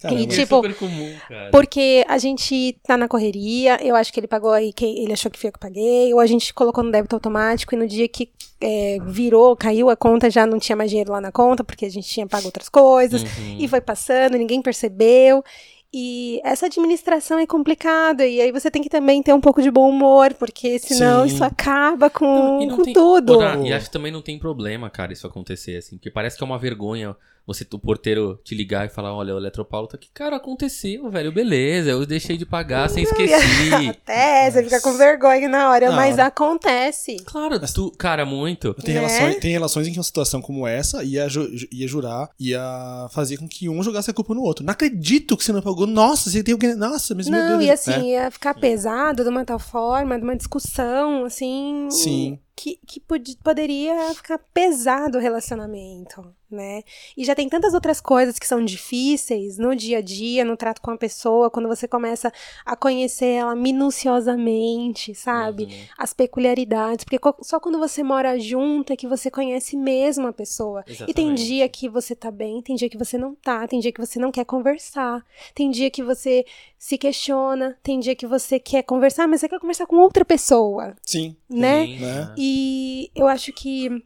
[0.00, 0.20] Caramba.
[0.20, 1.50] E, É tipo, super comum, cara.
[1.50, 5.30] Porque a gente tá na correria, eu acho que ele pagou aí, quem ele achou
[5.30, 8.08] que foi eu que paguei, ou a gente colocou no débito automático e no dia
[8.08, 8.30] que
[8.62, 11.90] é, virou, caiu a conta, já não tinha mais dinheiro lá na conta, porque a
[11.90, 13.56] gente tinha pago outras coisas, Uhum.
[13.58, 15.42] e foi passando, ninguém percebeu.
[15.92, 19.70] E essa administração é complicada, e aí você tem que também ter um pouco de
[19.72, 21.34] bom humor, porque senão Sim.
[21.34, 23.38] isso acaba com, E não com tem- tudo.
[23.66, 25.96] E acho que também não tem problema, cara, isso acontecer, assim.
[25.96, 27.16] Porque parece que é uma vergonha
[27.52, 30.08] você, o porteiro te ligar e falar, olha, o Eletropaulo tá aqui.
[30.12, 33.88] Cara, aconteceu, velho, beleza, eu deixei de pagar sem esqueci.
[33.90, 36.26] Até, você fica com vergonha na hora, Na mas hora.
[36.26, 37.16] acontece.
[37.24, 38.74] claro, tu, cara, muito.
[38.74, 39.00] Tem, Né?
[39.00, 42.60] relações, tem relações em que uma situação como essa ia, ju- ia jurar, ia
[43.12, 44.64] fazer com que um jogasse a culpa no outro.
[44.64, 45.86] Não acredito que você não pagou.
[45.86, 46.74] Nossa, você tem alguém.
[46.74, 47.64] Nossa, mas meu Não, Deus.
[47.64, 48.22] e assim, É.
[48.24, 51.88] ia ficar pesado de uma tal forma, de uma discussão, assim.
[51.90, 52.38] Sim.
[52.56, 56.82] Que, que pod- poderia ficar pesado o relacionamento, né?
[57.16, 60.82] E já tem tantas outras coisas que são difíceis no dia a dia, no trato
[60.82, 62.30] com a pessoa, quando você começa
[62.66, 63.54] a conhecer ela
[64.24, 65.64] minuciosamente, sabe?
[65.64, 65.84] Uhum.
[65.96, 70.84] As peculiaridades, porque só quando você mora junto é que você conhece mesmo a pessoa.
[70.86, 71.44] E tem Exatamente.
[71.46, 74.18] dia que você tá bem, tem dia que você não tá, tem dia que você
[74.18, 76.44] não quer conversar, tem dia que você
[76.80, 80.96] se questiona, tem dia que você quer conversar, mas você quer conversar com outra pessoa,
[81.04, 81.36] Sim.
[81.46, 81.84] né?
[81.84, 82.34] Sim, Né?
[82.38, 84.02] E eu acho que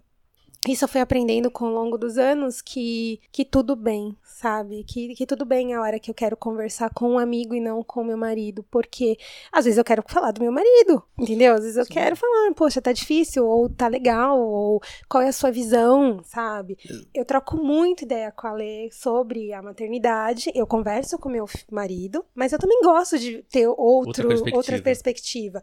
[0.68, 4.84] isso eu fui aprendendo com o longo dos anos que, que tudo bem, sabe?
[4.84, 7.82] Que, que tudo bem a hora que eu quero conversar com um amigo e não
[7.82, 8.62] com meu marido.
[8.70, 9.16] Porque
[9.50, 11.54] às vezes eu quero falar do meu marido, entendeu?
[11.54, 15.32] Às vezes eu quero falar, poxa, tá difícil, ou tá legal, ou qual é a
[15.32, 16.76] sua visão, sabe?
[17.14, 20.52] Eu troco muito ideia com a Lê sobre a maternidade.
[20.54, 24.56] Eu converso com meu marido, mas eu também gosto de ter outro, perspectiva.
[24.58, 25.62] outra perspectiva.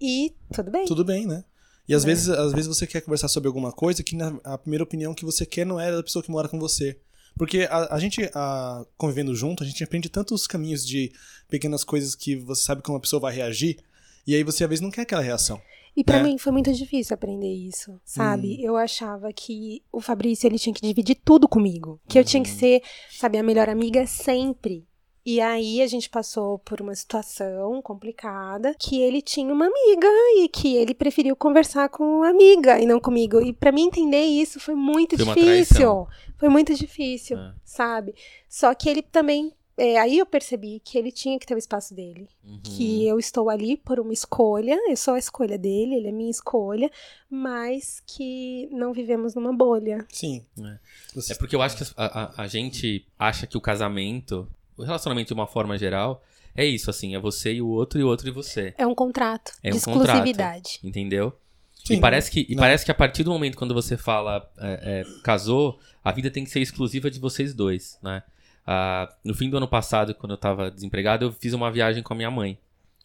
[0.00, 0.84] E tudo bem.
[0.86, 1.44] Tudo bem, né?
[1.88, 2.06] E às É.
[2.06, 5.24] vezes, às vezes você quer conversar sobre alguma coisa que na, a primeira opinião que
[5.24, 6.98] você quer não é da pessoa que mora com você.
[7.38, 11.12] Porque a, a gente, a- convivendo junto, a gente aprende tantos caminhos de
[11.48, 13.78] pequenas coisas que você sabe como a pessoa vai reagir.
[14.26, 15.60] E aí você às vezes não quer aquela reação.
[15.96, 16.24] E pra né?
[16.28, 18.62] mim foi muito difícil aprender isso, sabe?
[18.62, 22.48] Eu achava que o Fabrício ele tinha que dividir tudo comigo, que eu tinha que
[22.50, 24.86] ser, sabe, a melhor amiga sempre.
[25.30, 30.08] E aí a gente passou por uma situação complicada, que ele tinha uma amiga
[30.38, 33.38] e que ele preferiu conversar com a amiga e não comigo.
[33.42, 36.08] E pra mim entender isso foi muito Foi difícil.
[36.38, 37.52] Foi muito difícil, É.
[37.62, 38.14] sabe?
[38.48, 41.94] Só que ele também é, aí eu percebi que ele tinha que ter o espaço
[41.94, 42.26] dele.
[42.44, 42.60] Uhum.
[42.64, 46.30] Que eu estou ali por uma escolha, eu sou a escolha dele, ele é minha
[46.30, 46.90] escolha,
[47.30, 50.04] mas que não vivemos numa bolha.
[50.10, 50.44] Sim.
[50.58, 50.78] É.
[51.14, 54.48] Você- É porque eu acho que a, a- a gente acha que o casamento,
[54.78, 56.22] o relacionamento de uma forma geral,
[56.54, 58.74] é isso, assim, é você e o outro e o outro e você.
[58.78, 60.06] É um contrato É de um contrato.
[60.08, 60.80] exclusividade.
[60.82, 61.38] Entendeu?
[61.84, 61.94] Sim.
[61.96, 62.60] E parece que, e Não.
[62.62, 66.44] parece que a partir do momento quando você fala é, é, casou, a vida tem
[66.44, 68.22] que ser exclusiva de vocês dois, né?
[68.66, 72.12] Ah, no fim do ano passado, quando eu tava desempregado, eu fiz uma viagem com
[72.12, 72.58] a minha mãe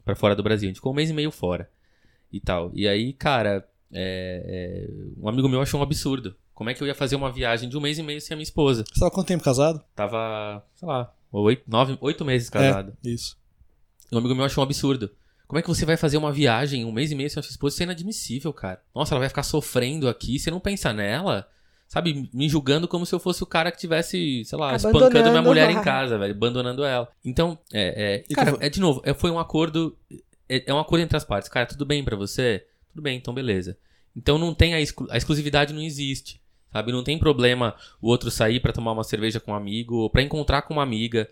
[0.03, 0.67] pra fora do Brasil.
[0.67, 1.69] A gente ficou um mês e meio fora
[2.31, 2.69] e tal.
[2.73, 6.35] E aí, cara, é, é, um amigo meu achou um absurdo.
[6.53, 8.37] Como é que eu ia fazer uma viagem de um mês e meio sem a
[8.37, 8.83] minha esposa?
[8.91, 9.81] Você tava quanto tempo casado?
[9.95, 12.95] Tava, sei lá, oito, nove, oito meses casado.
[13.05, 13.37] É, isso.
[14.11, 15.09] Um amigo meu achou um absurdo.
[15.47, 17.51] Como é que você vai fazer uma viagem um mês e meio sem a sua
[17.51, 17.75] esposa?
[17.75, 18.81] Isso é inadmissível, cara.
[18.95, 21.47] Nossa, ela vai ficar sofrendo aqui, você não pensa nela?
[21.87, 25.41] Sabe, me julgando como se eu fosse o cara que tivesse, sei lá, espancando minha
[25.43, 27.07] mulher em casa, velho, abandonando ela.
[27.23, 29.95] Então, é, é, cara, é de novo, é, foi um acordo,
[30.49, 31.49] é, é um acordo entre as partes.
[31.49, 32.65] Cara, tudo bem pra você?
[32.89, 33.77] Tudo bem, então beleza.
[34.15, 36.41] Então não tem a, exclu- a exclusividade não existe,
[36.73, 36.91] sabe?
[36.91, 40.23] Não tem problema o outro sair pra tomar uma cerveja com um amigo, ou pra
[40.23, 41.29] encontrar com uma amiga,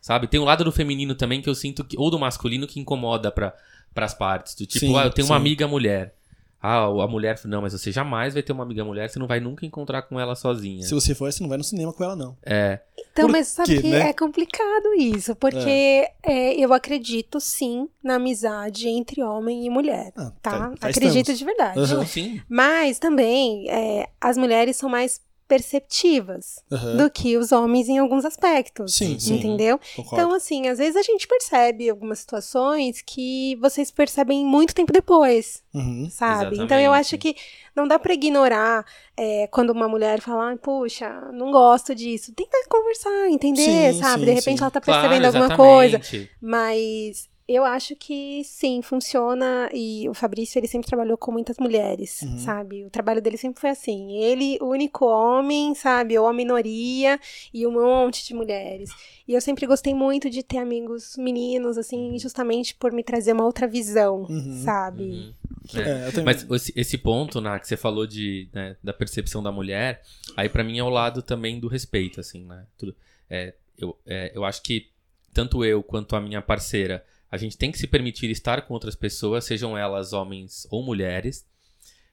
[0.00, 0.26] sabe?
[0.26, 3.30] Tem um lado do feminino também que eu sinto que ou do masculino que incomoda
[3.30, 3.54] para
[3.94, 5.40] as partes, do tipo, Sim, ah, eu tenho uma sim.
[5.40, 6.14] amiga mulher.
[6.62, 9.40] Ah, a mulher, não, mas você jamais vai ter uma amiga mulher, você não vai
[9.40, 10.82] nunca encontrar com ela sozinha.
[10.82, 12.36] Se você for, você não vai no cinema com ela, não.
[12.44, 12.78] É,
[13.12, 14.10] Então, Por mas sabe quê, que né?
[14.10, 20.32] é complicado isso, porque é, eu acredito sim na amizade entre homem e mulher, Ah,
[20.40, 20.50] tá?
[20.50, 21.38] cá acredito estamos.
[21.38, 21.94] de verdade.
[21.94, 22.40] Não, sim.
[22.48, 25.20] Mas também é, as mulheres são mais
[25.52, 26.96] perceptivas Aham.
[26.96, 28.94] do que os homens em alguns aspectos.
[28.94, 29.34] Sim, sim.
[29.36, 29.78] Entendeu?
[29.96, 30.14] Concordo.
[30.24, 35.62] Então, assim, às vezes a gente percebe algumas situações que vocês percebem muito tempo depois,
[35.74, 36.08] Uhum.
[36.10, 36.54] sabe?
[36.56, 36.84] Então Exatamente.
[36.84, 37.36] eu acho que
[37.76, 38.84] não dá pra ignorar
[39.16, 42.32] é, quando uma mulher fala, "Ai, puxa, não gosto disso.
[42.34, 44.20] Tenta conversar, entender, Sim, sabe?
[44.20, 44.62] sim, De repente sim.
[44.64, 46.00] ela tá Claro, percebendo alguma exatamente.
[46.00, 46.28] coisa.
[46.40, 49.68] Mas eu acho que sim, funciona.
[49.72, 52.38] E o Fabrício, ele sempre trabalhou com muitas mulheres, Uhum.
[52.38, 52.84] sabe?
[52.84, 54.12] O trabalho dele sempre foi assim.
[54.16, 56.18] Ele, o único homem, sabe?
[56.18, 57.18] Ou a minoria
[57.52, 58.90] e um monte de mulheres.
[59.26, 63.44] E eu sempre gostei muito de ter amigos meninos, assim, justamente por me trazer uma
[63.44, 64.62] outra visão, Uhum.
[64.64, 65.02] sabe?
[65.02, 65.32] Uhum.
[65.74, 66.18] É.
[66.18, 66.22] É.
[66.24, 70.02] Mas esse, esse ponto, né, que você falou de, né, da percepção da mulher,
[70.36, 72.66] aí pra mim é o lado também do respeito, assim, né?
[72.76, 72.94] Tudo,
[73.30, 74.88] é, eu, é, eu acho que
[75.32, 77.02] tanto eu quanto a minha parceira,
[77.32, 81.44] a gente tem que se permitir estar com outras pessoas, sejam elas homens ou mulheres,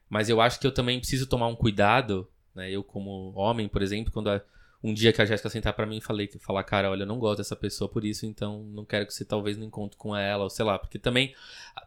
[0.10, 2.72] mas eu acho que eu também preciso tomar um cuidado, né?
[2.72, 4.42] Eu como homem, por exemplo, quando a-
[4.82, 7.20] um dia que a Jéssica sentar pra mim e falei, falar, cara, olha, eu não
[7.20, 10.46] gosto dessa pessoa por isso, então não quero que você talvez não encontre com ela,
[10.46, 11.36] ou sei lá, porque também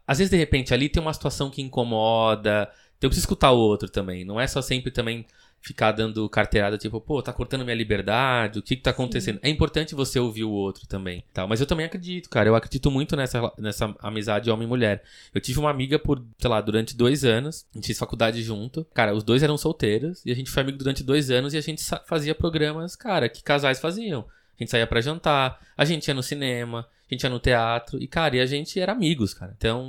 [0.07, 2.71] às vezes, de repente, ali tem uma situação que incomoda.
[2.99, 4.25] Então eu preciso escutar o outro também.
[4.25, 5.27] Não é só sempre também
[5.63, 9.39] ficar dando carteirada, tipo, pô, tá cortando minha liberdade, o que que tá acontecendo?
[9.43, 11.25] É importante você ouvir o outro também.
[11.33, 11.47] Tal.
[11.47, 12.49] Mas eu também acredito, cara.
[12.49, 15.03] Eu acredito muito nessa, nessa amizade homem-mulher.
[15.33, 17.65] Eu tive uma amiga por, sei lá, durante dois anos.
[17.73, 18.85] A gente fez faculdade junto.
[18.93, 20.21] Cara, os dois eram solteiros.
[20.27, 23.43] E a gente foi amigo durante dois anos e a gente fazia programas, cara, que
[23.43, 24.27] casais faziam.
[24.59, 28.01] A gente saía pra jantar, a gente ia no cinema, a gente ia no teatro,
[28.03, 29.55] e, cara, e a gente era amigos, cara.
[29.57, 29.85] Então,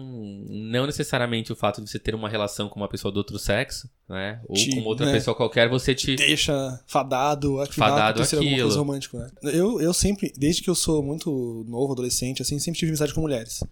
[0.50, 3.90] não necessariamente o fato de você ter uma relação com uma pessoa do outro sexo,
[4.10, 4.42] né?
[4.48, 5.12] Ou Te- com outra né?
[5.14, 6.16] pessoa qualquer, você te.
[6.16, 8.62] Deixa fadado a Fadado alguma aquilo.
[8.64, 9.30] coisa romântica, né?
[9.44, 13.22] Eu, eu sempre, desde que eu sou muito novo, adolescente, assim, sempre tive amizade com
[13.22, 13.64] mulheres.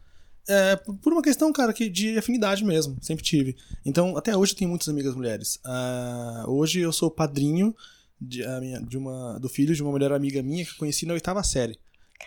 [0.48, 3.56] É, por uma questão, cara, que de afinidade mesmo, sempre tive.
[3.86, 5.60] Então, até hoje eu tenho muitas amigas mulheres.
[5.64, 7.76] Ah, hoje eu sou padrinho
[8.22, 11.06] de, a minha- de uma, do filho de uma mulher amiga minha que eu conheci
[11.06, 11.78] na oitava série.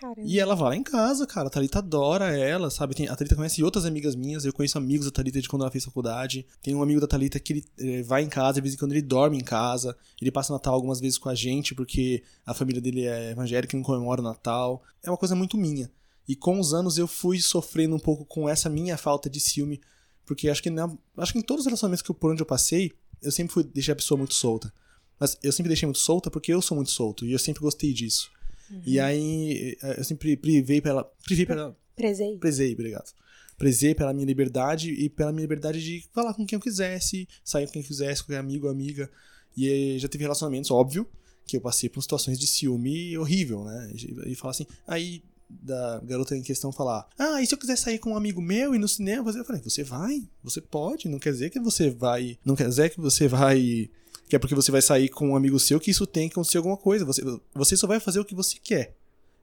[0.01, 0.23] Caramba.
[0.25, 1.47] E ela vai lá em casa, cara.
[1.47, 2.97] A Thalita adora ela, sabe?
[2.97, 4.45] Tem, a Thalita conhece outras amigas minhas.
[4.45, 6.45] Eu conheço amigos da Thalita de quando ela fez faculdade.
[6.61, 8.91] Tem um amigo da Thalita que ele eh, vai em casa, de vez em quando
[8.91, 9.97] ele dorme em casa.
[10.21, 13.77] Ele passa o Natal algumas vezes com a gente, porque a família dele é evangélica
[13.77, 14.83] e não comemora o Natal.
[15.01, 15.89] É uma coisa muito minha.
[16.27, 19.81] E com os anos eu fui sofrendo um pouco com essa minha falta de ciúme.
[20.27, 22.47] Porque acho que, na, acho que em todos os relacionamentos que eu, por onde eu
[22.47, 22.91] passei,
[23.23, 24.73] eu sempre fui, deixei a pessoa muito solta.
[25.25, 27.25] Mas eu sempre deixei muito solta porque eu sou muito solto.
[27.25, 28.31] E eu sempre gostei disso.
[28.85, 31.03] E aí eh, eu sempre privei pela.
[31.25, 31.75] Privei pela.
[31.97, 32.37] Presei.
[32.37, 33.11] Prezei, obrigado.
[33.57, 37.67] Prezei pela minha liberdade e pela minha liberdade de falar com quem eu quisesse, sair
[37.67, 39.11] com quem eu quisesse, com qualquer amigo amiga.
[39.57, 41.09] E já teve relacionamentos, óbvio,
[41.47, 43.93] que eu passei por situações de ciúme horrível, né?
[43.95, 47.77] E, e falar assim, aí da garota em questão falar: Ah, e se eu quiser
[47.77, 49.31] sair com um amigo meu e no cinema?
[49.31, 52.39] Eu falei: Você vai, você pode, não quer dizer que você vai.
[52.45, 53.89] Não quer dizer que você vai.
[54.29, 56.59] Que é porque você vai sair com um amigo seu que isso tem que acontecer
[56.59, 57.05] alguma coisa.
[57.05, 57.23] Você,
[57.55, 58.95] você só vai fazer o que você quer.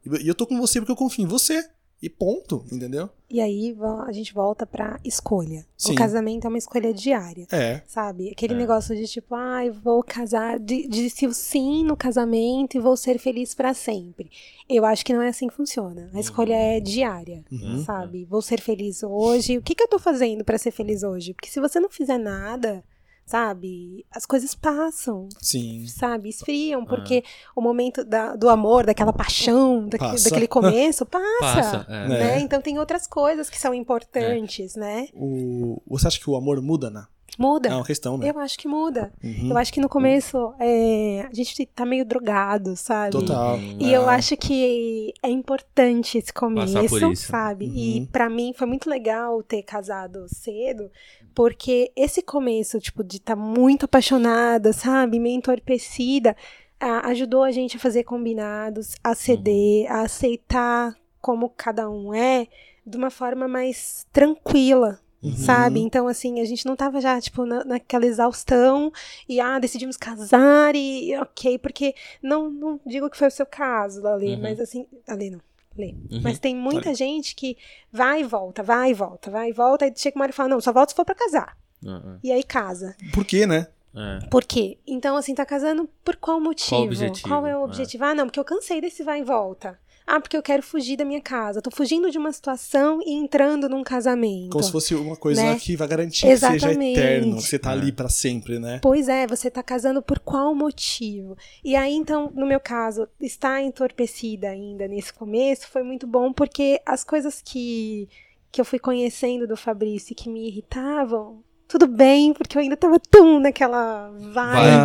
[0.05, 1.67] E eu tô com você porque eu confio em você.
[2.03, 3.11] E ponto, entendeu?
[3.29, 3.77] E aí
[4.07, 5.63] a gente volta pra escolha.
[5.77, 5.91] Sim.
[5.91, 7.45] O casamento é uma escolha diária.
[7.51, 7.83] É.
[7.87, 8.31] Sabe?
[8.31, 8.57] Aquele É.
[8.57, 13.19] negócio de tipo, ai, vou casar, de- disse o sim no casamento e vou ser
[13.19, 14.31] feliz pra sempre.
[14.67, 16.09] Eu acho que não é assim que funciona.
[16.11, 17.83] A escolha é diária, Uhum.
[17.85, 18.25] sabe?
[18.25, 19.59] Vou ser feliz hoje.
[19.59, 21.35] O que, que eu tô fazendo pra ser feliz hoje?
[21.35, 22.83] Porque se você não fizer nada,
[23.31, 24.05] sabe?
[24.11, 25.87] As coisas passam, Sim.
[25.87, 26.27] sabe?
[26.29, 27.23] Esfriam, porque
[27.55, 30.25] o momento da- do amor, daquela paixão, daque- Passa.
[30.29, 31.25] daquele começo, passa.
[31.39, 31.85] Passa.
[31.89, 32.07] É.
[32.09, 32.35] Né?
[32.35, 32.39] É.
[32.41, 35.07] Então tem outras coisas que são importantes, né?
[35.13, 35.81] O...
[35.87, 37.05] Você acha que o amor muda, né?
[37.39, 37.69] Muda.
[37.69, 38.29] É uma questão, né?
[38.29, 39.11] Eu acho que muda.
[39.23, 39.49] Uhum.
[39.51, 43.11] Eu acho que no começo é, a gente tá meio drogado, sabe?
[43.11, 43.57] Total.
[43.79, 44.15] E eu É.
[44.15, 47.27] acho que é importante esse começo, Passar por isso.
[47.27, 47.65] sabe?
[47.65, 47.73] Uhum.
[47.75, 50.91] E pra mim foi muito legal ter casado cedo,
[51.33, 55.17] porque esse começo, tipo, de estar muito apaixonada, sabe?
[55.17, 56.35] Meio entorpecida,
[56.79, 62.47] a- ajudou a gente a fazer combinados, a ceder, a aceitar como cada um é,
[62.85, 65.35] de uma forma mais tranquila, Uhum.
[65.35, 65.79] sabe?
[65.79, 68.91] Então, assim, a gente não tava já, tipo, na, naquela exaustão
[69.29, 71.93] e, ah, decidimos casar e, ok, porque
[72.23, 74.41] não, não digo que foi o seu caso, Lali, Uhum.
[74.41, 75.39] mas assim, Lali não,
[75.77, 75.93] Lê.
[76.11, 76.21] Uhum.
[76.23, 77.55] Mas tem muita gente que
[77.91, 80.49] vai e volta, vai e volta, vai e volta, e chega uma hora e fala,
[80.49, 81.55] não, só volta se for pra casar.
[81.85, 82.95] Ah, E aí casa.
[83.13, 83.67] Por quê, né?
[83.95, 84.25] é.
[84.27, 84.77] Por quê?
[84.87, 86.81] Então, assim, tá casando por qual motivo?
[86.83, 87.27] objetivo?
[87.27, 87.63] Qual é o É.
[87.63, 88.03] objetivo?
[88.05, 89.79] Ah, não, porque eu cansei desse vai e volta.
[90.05, 91.61] Ah, porque eu quero fugir da minha casa.
[91.61, 94.49] Tô fugindo de uma situação e entrando num casamento.
[94.51, 95.57] Como se fosse uma coisa Né?
[95.59, 96.99] que vai garantir que seja Exatamente.
[96.99, 97.73] eterno, que você tá É.
[97.73, 98.79] ali pra sempre, né?
[98.81, 101.37] Pois é, você tá casando por qual motivo?
[101.63, 106.81] E aí, então, no meu caso, estar entorpecida ainda nesse começo foi muito bom, porque
[106.85, 108.09] as coisas que,
[108.51, 112.75] que eu fui conhecendo do Fabrício e que me irritavam, tudo bem, porque eu ainda
[112.77, 114.33] tava tão naquela vibe,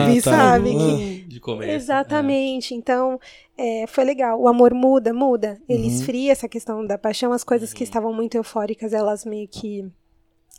[0.07, 0.31] Vibe, tá.
[0.31, 0.71] sabe?
[0.71, 0.79] Ah.
[0.79, 1.71] Que- De começo.
[1.73, 2.75] Exatamente.
[2.75, 3.19] Então,
[3.59, 4.41] é, foi legal.
[4.41, 5.61] O amor muda, muda.
[5.69, 5.89] Ele Uhum.
[5.89, 7.33] esfria essa questão da paixão.
[7.33, 9.85] As coisas que estavam muito eufóricas, elas meio que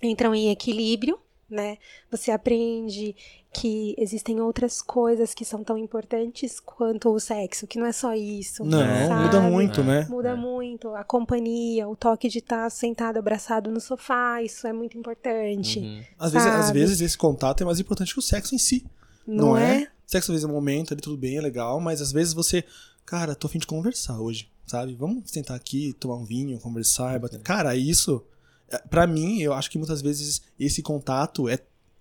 [0.03, 1.17] entram em equilíbrio,
[1.49, 1.77] né?
[2.11, 3.15] Você aprende
[3.53, 8.13] que existem outras coisas que são tão importantes quanto o sexo, que não é só
[8.13, 8.63] isso.
[8.63, 9.23] Não, sabe?
[9.23, 9.83] muda muito, É.
[9.83, 10.07] né?
[10.09, 10.35] Muda É.
[10.35, 10.89] muito.
[10.89, 15.79] A companhia, o toque de estar sentado, abraçado no sofá, isso é muito importante.
[15.79, 16.03] Uhum.
[16.19, 18.85] Às vezes, às vezes esse contato é mais importante que o sexo em si.
[19.25, 19.81] Não, Não é?
[19.83, 19.87] é?
[20.05, 22.63] Sexo às vezes é um momento ali, tudo bem, é legal, mas às vezes você,
[23.05, 24.93] cara, tô a fim de conversar hoje, sabe?
[24.95, 27.39] Vamos sentar aqui, tomar um vinho, conversar, bater.
[27.41, 28.23] Cara, isso,
[28.70, 31.57] é, pra mim, eu acho que muitas vezes esse contato é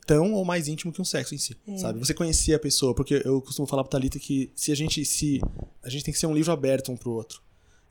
[0.07, 1.77] tão ou mais íntimo que um sexo em si, É.
[1.79, 1.99] sabe?
[1.99, 5.41] Você conhecer a pessoa, porque eu costumo falar pro Thalita que se a gente se
[5.83, 7.41] a gente tem que ser um livro aberto um pro outro.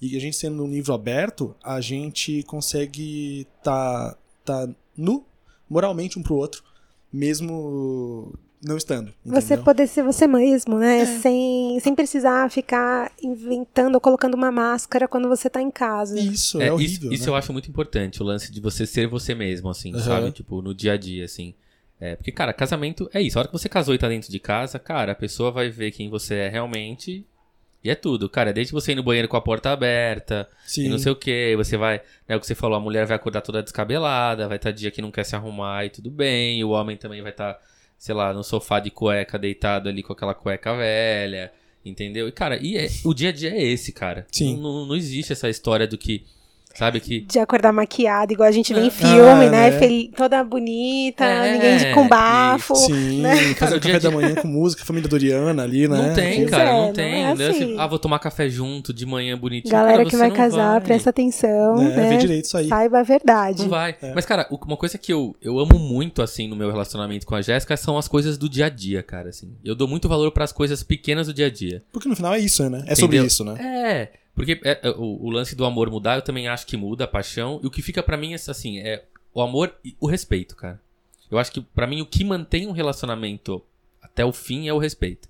[0.02, 5.26] E a gente sendo um livro aberto, a gente consegue tá tá nu
[5.70, 6.64] moralmente um pro outro,
[7.12, 9.14] mesmo não estando.
[9.26, 9.64] Você entendeu?
[9.64, 11.00] poder ser você mesmo, né?
[11.02, 11.06] É.
[11.06, 16.20] Sem, sem precisar ficar inventando ou colocando uma máscara quando você tá em casa.
[16.20, 16.96] Isso, é, É, horrível.
[17.12, 17.30] isso, isso né?
[17.30, 20.00] eu acho muito importante, o lance de você ser você mesmo, assim, Aham.
[20.02, 20.32] sabe?
[20.32, 21.54] Tipo, no dia a dia, assim.
[22.00, 23.38] É, porque, cara, casamento é isso.
[23.38, 25.92] A hora que você casou e tá dentro de casa, cara, a pessoa vai ver
[25.92, 27.26] quem você é realmente.
[27.84, 28.52] E é tudo, cara.
[28.52, 30.86] Desde você ir no banheiro com a porta aberta, Sim.
[30.86, 32.02] e não sei o que, você vai.
[32.28, 35.02] Né, o que você falou, a mulher vai acordar toda descabelada, vai estar dia que
[35.04, 36.60] não quer se arrumar e tudo bem.
[36.60, 37.58] E o homem também vai estar,
[38.06, 41.52] sei lá, no sofá de cueca, deitado ali com aquela cueca velha.
[41.84, 42.28] Entendeu?
[42.28, 44.28] E, cara, e é- o dia a dia é esse, cara.
[44.32, 44.58] Sim.
[44.58, 46.24] Não, não, não existe essa história do que.
[46.76, 47.22] Sabe que.
[47.22, 49.70] De acordar maquiada, igual a gente vê em Ah, filme, né?
[49.72, 49.80] né?
[49.80, 52.76] Fel- Toda bonita, É, ninguém de- com bafo.
[52.76, 53.24] Sim,
[53.56, 55.96] fazer Cara, o café da manhã com música, família Doriana ali, né?
[56.10, 57.24] Não tem, Pois cara, é, não não tem.
[57.26, 57.48] é né?
[57.48, 57.76] assim.
[57.80, 59.72] Ah, vou tomar café junto de manhã bonitinho.
[59.72, 60.82] Galera Cara, que vai não casar, vai.
[60.82, 62.10] presta atenção, É, né?
[62.10, 62.68] vê direito isso aí.
[62.68, 63.62] Saiba a verdade.
[63.64, 63.96] Não vai.
[64.02, 64.14] É.
[64.14, 67.42] Mas, cara, uma coisa que eu, eu amo muito, assim, no meu relacionamento com a
[67.42, 69.54] Jéssica são as coisas do dia a dia, cara, assim.
[69.64, 71.84] Eu dou muito valor pras coisas pequenas do dia a dia.
[71.92, 72.84] Porque no final é isso, né?
[72.88, 73.26] É sobre Entendeu?
[73.28, 73.56] isso, né?
[73.60, 77.06] É, porque é, é, o, o lance do amor mudar, eu também acho que muda
[77.06, 77.60] a paixão.
[77.64, 80.80] E o que fica pra mim, é, assim, é o amor e o respeito, cara.
[81.32, 83.64] Eu acho que pra mim o que mantém um relacionamento
[84.02, 85.28] até o fim é o respeito.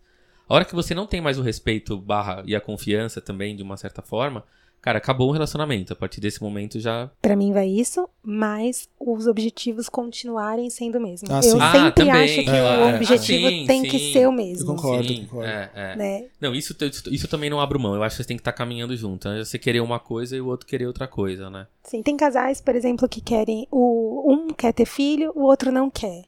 [0.50, 3.64] A hora que você não tem mais o respeito barra e a confiança também, de
[3.64, 4.44] uma certa forma,
[4.86, 5.94] cara, acabou o relacionamento.
[5.94, 7.10] A partir desse momento já.
[7.20, 11.28] Pra mim vai isso, mas os objetivos continuarem sendo o mesmo.
[11.32, 11.60] Ah, eu.
[11.60, 12.82] Ah, sempre também, acho que claro.
[12.82, 14.14] o Ah, objetivo sim, tem que sim.
[14.14, 14.72] ser o mesmo.
[14.72, 15.08] Eu concordo.
[15.08, 15.50] Sim, concordo.
[15.50, 15.96] é, é.
[15.96, 16.26] Né?
[16.40, 17.96] Não, isso, isso, isso também não abro mão.
[17.96, 19.28] Eu acho que você tem que estar caminhando junto.
[19.28, 19.44] Né?
[19.44, 21.66] Você querer uma coisa e o outro querer outra coisa, né?
[21.84, 23.68] Sim, tem casais, por exemplo, que querem.
[23.72, 26.26] O, um quer ter filho, o outro não quer.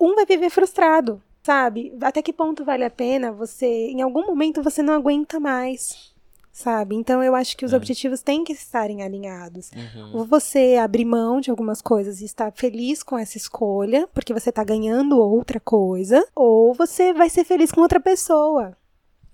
[0.00, 1.92] Um vai viver frustrado, sabe?
[2.00, 3.66] Até que ponto vale a pena você.
[3.66, 6.11] Em algum momento você não aguenta mais.
[6.52, 6.94] Sabe?
[6.94, 7.76] Então eu acho que os É.
[7.76, 9.70] objetivos têm que estarem alinhados.
[9.74, 10.16] Uhum.
[10.18, 14.52] Ou você abrir mão de algumas coisas e estar feliz com essa escolha, porque você
[14.52, 18.76] tá ganhando outra coisa, ou você vai ser feliz com outra pessoa.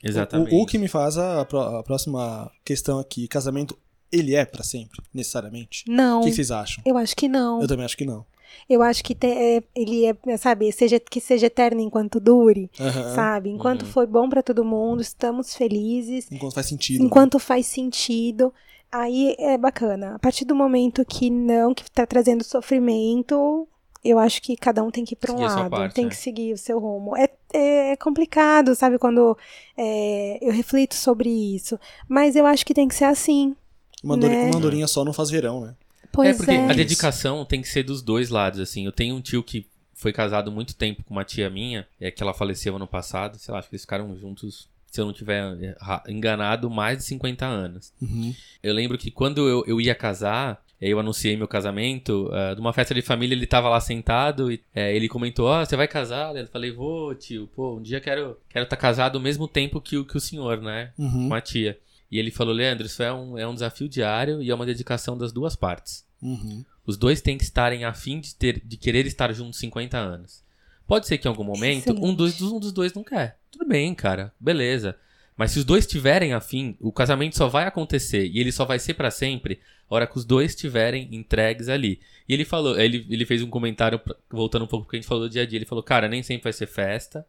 [0.03, 0.55] Exatamente.
[0.55, 3.77] O, o que me faz a, a próxima questão aqui, casamento
[4.13, 5.85] ele é pra sempre, necessariamente?
[5.89, 6.21] Não.
[6.21, 6.83] O que, que vocês acham?
[6.87, 7.61] Eu acho que não.
[7.61, 8.25] Eu também acho que não.
[8.69, 12.71] Eu acho que te- é, ele é, sabe, seja, que seja eterno enquanto dure,
[13.15, 13.51] sabe?
[13.51, 13.89] Enquanto Uhum.
[13.89, 17.01] foi bom pra todo mundo, estamos felizes, Enquanto faz sentido.
[17.01, 17.07] né?
[17.07, 18.53] enquanto faz sentido,
[18.91, 20.15] aí é bacana.
[20.15, 23.67] A partir do momento que não, que tá trazendo sofrimento,
[24.05, 26.11] eu acho que cada um tem que ir pra um lado, parte, tem né?
[26.11, 27.17] que seguir o seu rumo.
[27.17, 29.37] É, é complicado, sabe, quando
[29.77, 31.79] é, eu reflito sobre isso,
[32.09, 33.55] mas eu acho que tem que ser assim.
[34.03, 34.51] Uma, né?
[34.51, 35.75] andorinha só não faz verão, né?
[36.19, 36.69] Pois é, porque é.
[36.69, 38.85] a dedicação tem que ser dos dois lados, assim.
[38.85, 39.65] Eu tenho um tio que
[39.95, 43.53] foi casado muito tempo com uma tia minha, é que ela faleceu ano passado, sei
[43.53, 45.77] lá, acho que eles ficaram juntos, se eu não tiver
[46.09, 47.93] enganado, mais de 50 anos.
[48.03, 48.35] Uhum.
[48.61, 52.61] Eu lembro que quando eu, eu ia casar, eh, eu anunciei meu casamento, eh, de
[52.61, 56.35] uma festa de família, ele tava lá sentado e ele comentou, ó, você vai casar?
[56.35, 59.97] Eu falei, vou, tio, pô, um dia quero quero estar casado ao mesmo tempo que
[59.97, 60.93] o, que o senhor, né?
[60.99, 61.29] Uhum.
[61.29, 61.79] Com a tia.
[62.11, 65.17] E ele falou, Leandro, isso é um, é um desafio diário e é uma dedicação
[65.17, 66.08] das duas partes.
[66.23, 66.65] Uhum.
[66.87, 70.43] Os dois têm que estarem a fim de, ter, de querer estar juntos 50 anos.
[70.87, 73.39] Pode ser que em algum momento um dos, um dos dois não quer.
[73.51, 74.33] Tudo bem, cara.
[74.41, 74.97] Beleza.
[75.37, 78.79] Mas se os dois tiverem afim, o casamento só vai acontecer e ele só vai
[78.79, 82.01] ser pra sempre a hora que os dois estiverem entregues ali.
[82.29, 85.09] E ele falou, ele, ele fez um comentário, pra- voltando um pouco porque a gente
[85.09, 85.59] falou do dia a dia.
[85.59, 87.25] Ele falou, cara, nem sempre vai ser festa,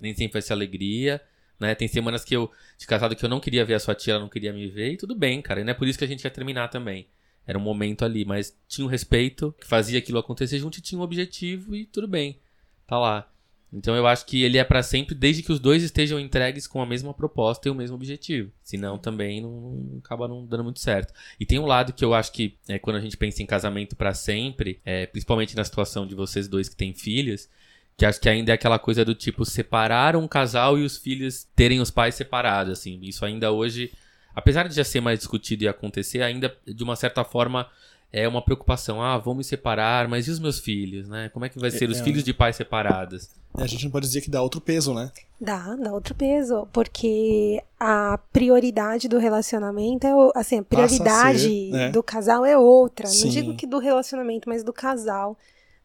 [0.00, 1.20] nem sempre vai ser alegria.
[1.58, 1.74] Né?
[1.74, 4.20] Tem semanas que eu, de casado, que eu não queria ver a sua tia, ela
[4.22, 5.60] não queria me ver, e tudo bem, cara.
[5.60, 7.06] E não é por isso que a gente ia terminar também.
[7.46, 10.98] Era um momento ali, mas tinha um respeito, que fazia aquilo acontecer junto e tinha
[10.98, 12.38] um objetivo e tudo bem.
[12.86, 13.30] Tá lá.
[13.74, 16.80] Então eu acho que ele é pra sempre, desde que os dois estejam entregues com
[16.80, 18.52] a mesma proposta e o mesmo objetivo.
[18.62, 21.12] Senão também não, não acaba não dando muito certo.
[21.40, 23.96] E tem um lado que eu acho que é, quando a gente pensa em casamento
[23.96, 27.48] pra sempre, é, principalmente na situação de vocês dois que têm filhos,
[27.96, 31.44] que acho que ainda é aquela coisa do tipo separar um casal e os filhos
[31.56, 33.00] terem os pais separados, assim.
[33.02, 33.92] Isso ainda hoje,
[34.34, 37.68] apesar de já ser mais discutido e acontecer, ainda de uma certa forma
[38.12, 39.02] é uma preocupação.
[39.02, 41.28] Ah, vão me separar, mas e os meus filhos, né?
[41.30, 42.04] Como é que vai ser os é.
[42.04, 43.28] filhos de pais separados?
[43.56, 45.10] A gente não pode dizer que dá outro peso, né?
[45.40, 50.88] Dá, dá outro peso, porque a prioridade do relacionamento é, o- assim, a Passa a
[50.88, 51.88] ser, prioridade né?
[51.90, 53.06] do casal é outra.
[53.06, 53.24] Sim.
[53.24, 55.36] Não digo que do relacionamento, mas do casal,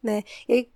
[0.02, 0.22] né?
[0.48, 0.68] E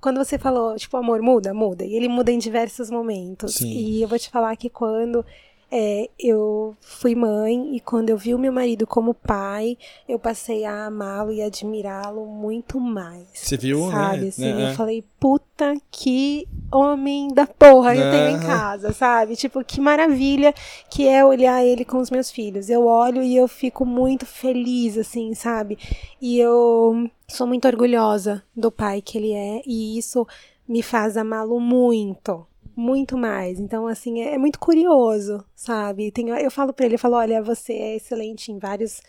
[0.00, 1.84] quando você falou, tipo, amor muda, muda.
[1.84, 3.54] E ele muda em diversos momentos.
[3.54, 3.68] Sim.
[3.68, 5.24] E eu vou te falar que quando
[5.70, 9.76] é, eu fui mãe e quando eu vi o meu marido como pai,
[10.08, 13.26] eu passei a amá-lo e admirá-lo muito mais.
[13.34, 14.28] Você viu, Sabe, né?
[14.28, 14.70] assim, Né?
[14.70, 19.34] eu falei, puta que homem da porra eu tenho em casa, sabe?
[19.34, 20.54] Tipo, que maravilha
[20.88, 22.70] que é olhar ele com os meus filhos.
[22.70, 25.78] Eu olho e eu fico muito feliz, assim, sabe?
[26.20, 30.26] E eu sou muito orgulhosa do pai que ele é, e isso
[30.68, 32.46] me faz amá-lo muito.
[32.76, 33.58] Muito mais.
[33.58, 36.12] Então, assim, é, é muito curioso, sabe?
[36.12, 39.00] Tem, eu falo pra ele, eu falo, olha, você é excelente em vários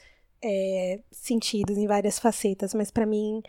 [0.42, 3.42] é, sentidos, em várias facetas, mas pra mim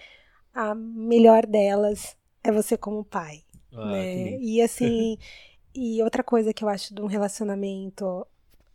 [0.52, 4.38] a melhor delas é você como pai, Ah, né?
[4.40, 5.18] E assim,
[5.74, 8.26] e outra coisa que eu acho de um relacionamento,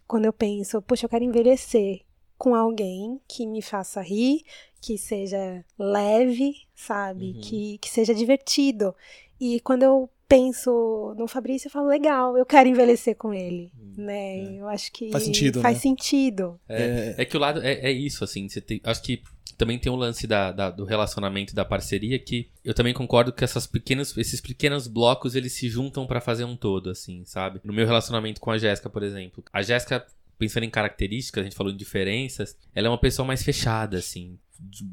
[0.07, 2.01] quando eu penso, puxa, eu quero envelhecer
[2.37, 4.43] com alguém que me faça rir,
[4.81, 7.33] que seja leve, sabe?
[7.33, 7.41] Uhum.
[7.41, 8.95] Que, que seja divertido.
[9.39, 14.37] E quando eu penso no Fabrício, eu falo, legal, eu quero envelhecer com ele, né?
[14.39, 14.61] é.
[14.61, 15.81] Eu acho que Faz sentido, faz né?
[15.81, 16.59] sentido.
[16.67, 18.47] É, é que o lado é, é isso, assim.
[18.49, 19.21] Você tem, acho que
[19.57, 23.43] também tem um lance da, da- do relacionamento, da parceria, que eu também concordo que
[23.43, 27.59] essas pequenas, esses pequenos blocos eles se juntam pra fazer um todo, assim, sabe?
[27.63, 30.05] No meu relacionamento com a Jéssica, por exemplo, a Jéssica,
[30.39, 34.39] pensando em características, a gente falou de diferenças, ela é uma pessoa mais fechada, assim.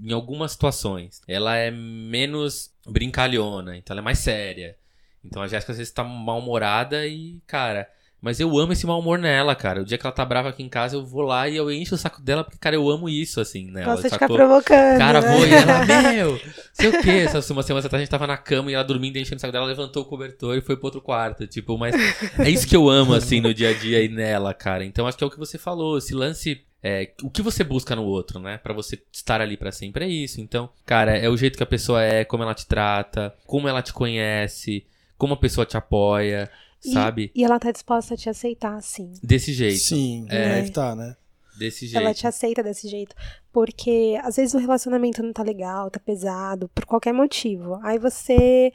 [0.02, 1.22] Em algumas situações.
[1.28, 4.76] Ela é menos brincalhona, então ela é mais séria.
[5.24, 7.88] Então a Jéssica às vezes tá mal-humorada e, cara.
[8.20, 9.80] Mas eu amo esse mau humor nela, cara.
[9.80, 11.94] O dia que ela tá brava aqui em casa, eu vou lá e eu encho
[11.94, 13.92] o saco dela, porque, cara, eu amo isso, assim, nela.
[13.92, 14.98] Gosta de ficar provocando.
[14.98, 15.28] Cara, né?
[15.32, 16.40] vou e ela, meu,
[16.72, 17.10] sei o quê.
[17.10, 19.52] Essa uma semana atrás a gente tava na cama e ela dormindo, enchendo o saco
[19.52, 21.46] dela, levantou o cobertor e foi pro outro quarto.
[21.46, 21.94] Tipo, mas
[22.38, 24.84] é isso que eu amo, assim, no dia a dia e nela, cara.
[24.84, 26.60] Então acho que é o que você falou, esse lance.
[26.82, 28.58] É, o que você busca no outro, né?
[28.58, 30.40] Pra você estar ali pra sempre é isso.
[30.40, 33.82] Então, cara, é o jeito que a pessoa é, como ela te trata, como ela
[33.82, 34.86] te conhece,
[35.20, 36.50] como a pessoa te apoia,
[36.84, 37.30] E- sabe?
[37.34, 39.12] E ela tá disposta a te aceitar, assim.
[39.22, 39.78] Desse jeito.
[39.78, 40.54] Sim, É.
[40.54, 41.14] deve estar, né?
[41.58, 42.02] Desse jeito.
[42.02, 43.14] Ela te aceita desse jeito.
[43.52, 47.78] Porque às vezes o relacionamento não tá legal, tá pesado, por qualquer motivo.
[47.82, 48.72] Aí você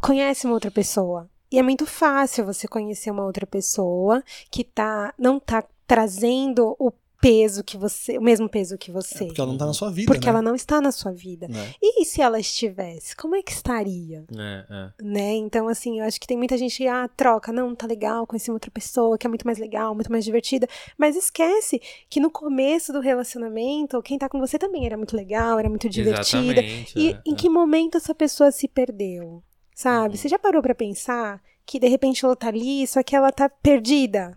[0.00, 1.30] conhece uma outra pessoa.
[1.50, 6.90] E é muito fácil você conhecer uma outra pessoa que tá, não tá trazendo o
[7.22, 9.22] peso que você, o mesmo peso que você.
[9.22, 10.30] É porque ela não tá na sua vida, Porque né?
[10.30, 11.46] ela não está na sua vida.
[11.46, 11.72] Né?
[11.80, 14.24] E se ela estivesse, como é que estaria?
[14.36, 14.90] É, é.
[15.00, 15.34] Né?
[15.34, 18.50] Então, assim, eu acho que tem muita gente que, ah, troca, não, tá legal, conheci
[18.50, 20.68] uma outra pessoa que é muito mais legal, muito mais divertida.
[20.98, 25.60] Mas esquece que no começo do relacionamento, quem tá com você também era muito legal,
[25.60, 26.60] era muito divertida.
[26.60, 26.98] Exatamente.
[26.98, 27.36] E é, em é.
[27.36, 29.40] que momento essa pessoa se perdeu?
[29.76, 30.14] Sabe?
[30.14, 30.16] Uhum.
[30.16, 33.48] Você já parou pra pensar que de repente ela tá ali, só que ela tá
[33.48, 34.36] perdida?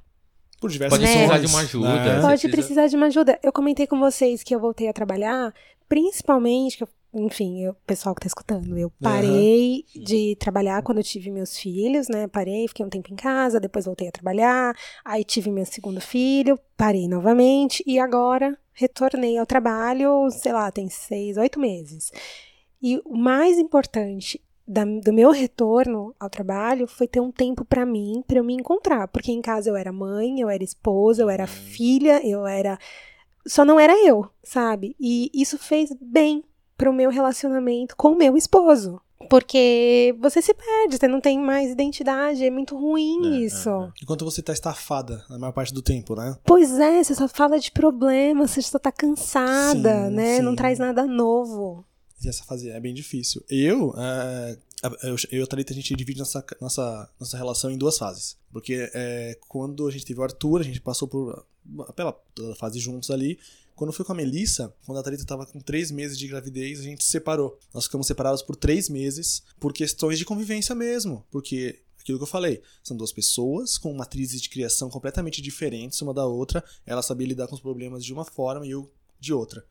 [0.65, 1.17] Por diversas Pode Né?
[1.17, 1.87] precisar de uma ajuda.
[1.87, 2.21] né?
[2.21, 3.39] Pode precisa- precisar de uma ajuda.
[3.43, 5.53] Eu comentei com vocês que eu voltei a trabalhar,
[5.87, 10.97] principalmente, que eu- enfim, eu- o pessoal que tá escutando, eu parei de trabalhar quando
[10.97, 12.27] eu tive meus filhos, né?
[12.27, 16.59] Parei, fiquei um tempo em casa, depois voltei a trabalhar, aí tive meu segundo filho,
[16.75, 22.11] parei novamente e agora retornei ao trabalho, sei lá, tem seis, oito meses.
[22.81, 27.85] E o mais importante da- do meu retorno ao trabalho foi ter um tempo pra
[27.85, 29.07] mim, pra eu me encontrar.
[29.07, 32.77] Porque em casa eu era mãe, eu era esposa, eu era filha, eu era.
[33.47, 34.95] Só não era eu, sabe?
[34.99, 36.43] E isso fez bem
[36.77, 38.99] pro meu relacionamento com o meu esposo.
[39.29, 43.69] Porque você se perde, você não tem mais identidade, é muito ruim É, isso.
[43.69, 43.89] é, é.
[44.03, 46.35] Enquanto você tá estafada na maior parte do tempo, né?
[46.43, 50.41] Pois é, você só fala de problemas, você só tá cansada, Sim, né?
[50.41, 50.55] Não sim.
[50.57, 51.83] traz nada novo.
[52.23, 53.43] Essa fase é bem difícil.
[53.49, 54.57] Eu, é,
[55.03, 58.37] eu, eu e a Thalita, a gente divide nossa, nossa, nossa relação em duas fases.
[58.51, 61.45] Porque é, quando a gente teve o Arthur, a gente passou por
[61.95, 63.39] pela toda fase juntos ali.
[63.75, 66.83] Quando foi com a Melissa, quando a Thalita tava com três meses de gravidez, a
[66.83, 67.59] gente se separou.
[67.73, 71.25] Nós ficamos separados por três meses por questões de convivência mesmo.
[71.29, 76.13] Porque aquilo que eu falei, são duas pessoas com matrizes de criação completamente diferentes uma
[76.13, 76.63] da outra.
[76.85, 78.89] Ela sabia lidar com os problemas de uma forma e eu
[79.19, 79.65] de outra.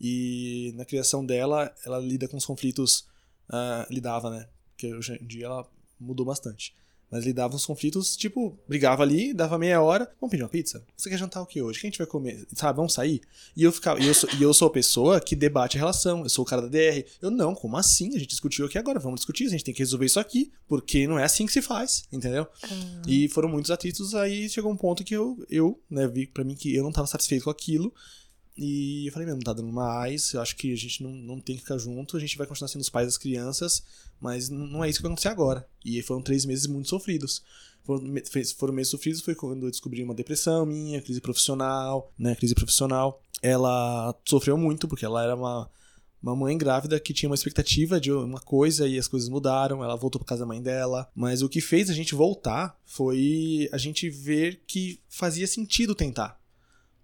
[0.00, 3.06] E na criação dela, ela lida com os conflitos.
[3.48, 4.48] ah, lidava, né?
[4.70, 5.66] Porque hoje em dia ela
[5.98, 6.74] mudou bastante.
[7.10, 10.84] Mas lidava com os conflitos, tipo, brigava ali, dava meia hora, vamos pedir uma pizza?
[10.96, 11.78] Você quer jantar o que hoje?
[11.78, 12.44] O que a gente vai comer?
[12.52, 13.20] Sabe, vamos sair?
[13.56, 14.00] E eu ficava.
[14.00, 16.24] E eu, sou, e eu sou a pessoa que debate a relação.
[16.24, 17.04] Eu sou o cara da DR.
[17.22, 18.08] Eu não, como assim?
[18.08, 21.06] A gente discutiu aqui agora, vamos discutir, a gente tem que resolver isso aqui, porque
[21.06, 22.46] não é assim que se faz, entendeu?
[23.06, 26.56] E foram muitos atritos, aí chegou um ponto que eu, eu né, vi pra mim
[26.56, 27.94] que eu não tava satisfeito com aquilo.
[28.56, 31.40] E eu falei, meu, não tá dando mais, eu acho que a gente não, não
[31.40, 33.82] tem que ficar junto, a gente vai continuar sendo os pais das crianças,
[34.18, 35.68] mas não é isso que vai acontecer agora.
[35.84, 37.42] E foram três meses muito sofridos.
[37.84, 38.02] Foram,
[38.72, 43.22] meses sofridos, foi quando eu descobri uma depressão minha, crise profissional, né, crise profissional.
[43.42, 45.70] Ela sofreu muito, porque ela era uma,
[46.22, 49.94] uma mãe grávida que tinha uma expectativa de uma coisa e as coisas mudaram, ela
[49.94, 51.08] voltou pra casa da mãe dela.
[51.14, 56.40] Mas o que fez a gente voltar foi a gente ver que fazia sentido tentar.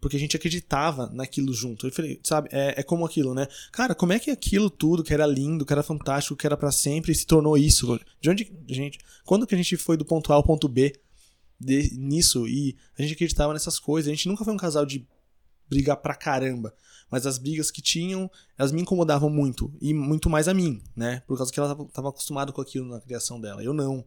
[0.02, 1.86] Porque a gente acreditava naquilo junto.
[1.86, 3.46] Eu falei, sabe, é, é como aquilo, né?
[3.70, 6.72] Cara, como é que aquilo tudo que era lindo, que era fantástico, que era pra
[6.72, 7.98] sempre, se tornou isso?
[8.20, 10.92] De onde, gente, quando que a gente foi do ponto A ao ponto B
[11.60, 14.10] de- nisso e a gente acreditava nessas coisas?
[14.10, 15.06] A gente nunca foi um casal de
[15.70, 16.74] brigar pra caramba.
[17.08, 18.28] Mas as brigas que tinham,
[18.58, 19.72] elas me incomodavam muito.
[19.80, 21.22] E muito mais a mim, né?
[21.28, 23.62] Por causa que ela tava- tava acostumada com aquilo na criação dela.
[23.62, 24.04] Eu não.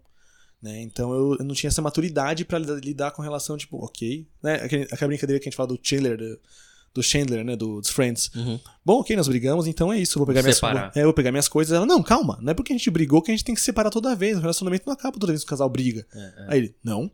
[0.66, 0.82] Né?
[0.82, 4.28] Então eu, eu não tinha essa maturidade pra lidar, com relação, tipo, ok.
[4.42, 4.56] Né?
[4.92, 6.40] Aquela brincadeira que a gente fala do Chandler, do,
[6.92, 7.56] do Chandler, né?
[7.56, 8.32] Do, dos Friends.
[8.36, 8.60] Uhum.
[8.84, 10.18] Bom, ok, nós brigamos, então é isso.
[10.18, 10.92] Eu vou pegar, minhas, Separar.
[10.96, 11.72] é, vou pegar minhas coisas.
[11.72, 13.66] Ela, não, calma, não é porque a gente brigou que a gente tem que se
[13.66, 14.40] separar toda vez.
[14.40, 16.04] O relacionamento não acaba toda vez que o casal briga.
[16.12, 16.46] É, é.
[16.48, 17.12] Aí ele, não.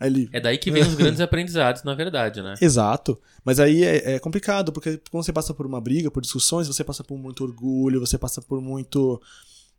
[0.00, 2.54] Aí ele, É daí que vem os grandes aprendizados, na verdade, né?
[2.60, 3.20] Exato.
[3.44, 6.82] Mas aí é, é complicado, porque quando você passa por uma briga, por discussões, você
[6.82, 9.22] passa por muito orgulho, você passa por muito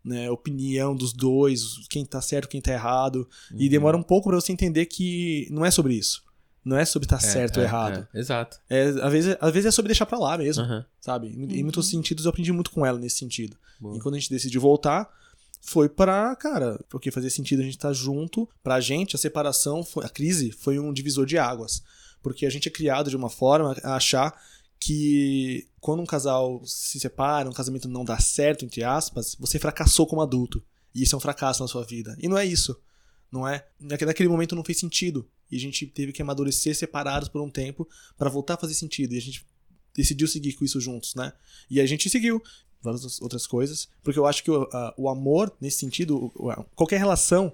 [0.04, 3.28] né, opinião dos dois, quem tá certo, quem tá errado.
[3.56, 3.70] E Uhum.
[3.70, 6.24] demora um pouco pra você entender que não é sobre isso.
[6.64, 8.08] Não é sobre estar É, certo ou é, errado.
[8.14, 8.60] é, exato.
[8.70, 10.86] É, às, vezes, às vezes é sobre deixar pra lá mesmo, Aham.
[11.00, 11.28] sabe?
[11.28, 13.58] Em, em muitos sentidos eu aprendi muito com ela nesse sentido.
[13.80, 13.98] Boa.
[13.98, 15.10] E quando a gente decidiu voltar,
[15.60, 18.48] foi pra, cara, porque fazia sentido a gente estar junto.
[18.64, 21.82] Pra gente, a separação, foi, a crise foi um divisor de águas.
[22.22, 24.32] Porque a gente é criado de uma forma a achar
[24.86, 30.08] que quando um casal se separa, um casamento não dá certo, entre aspas, você fracassou
[30.08, 30.62] como adulto.
[30.94, 32.18] E isso é um fracasso na sua vida.
[32.20, 32.76] E não é isso.
[33.32, 33.64] Não é?
[33.80, 35.30] Naque- Naquele momento não fez sentido.
[35.52, 39.14] E a gente teve que amadurecer separados por um tempo pra voltar a fazer sentido.
[39.14, 39.46] E a gente
[39.96, 41.32] decidiu seguir com isso juntos, né?
[41.70, 42.42] E a gente seguiu
[42.82, 46.32] várias outras coisas, porque eu acho que o, a- o amor, nesse sentido,
[46.76, 47.54] qualquer relação,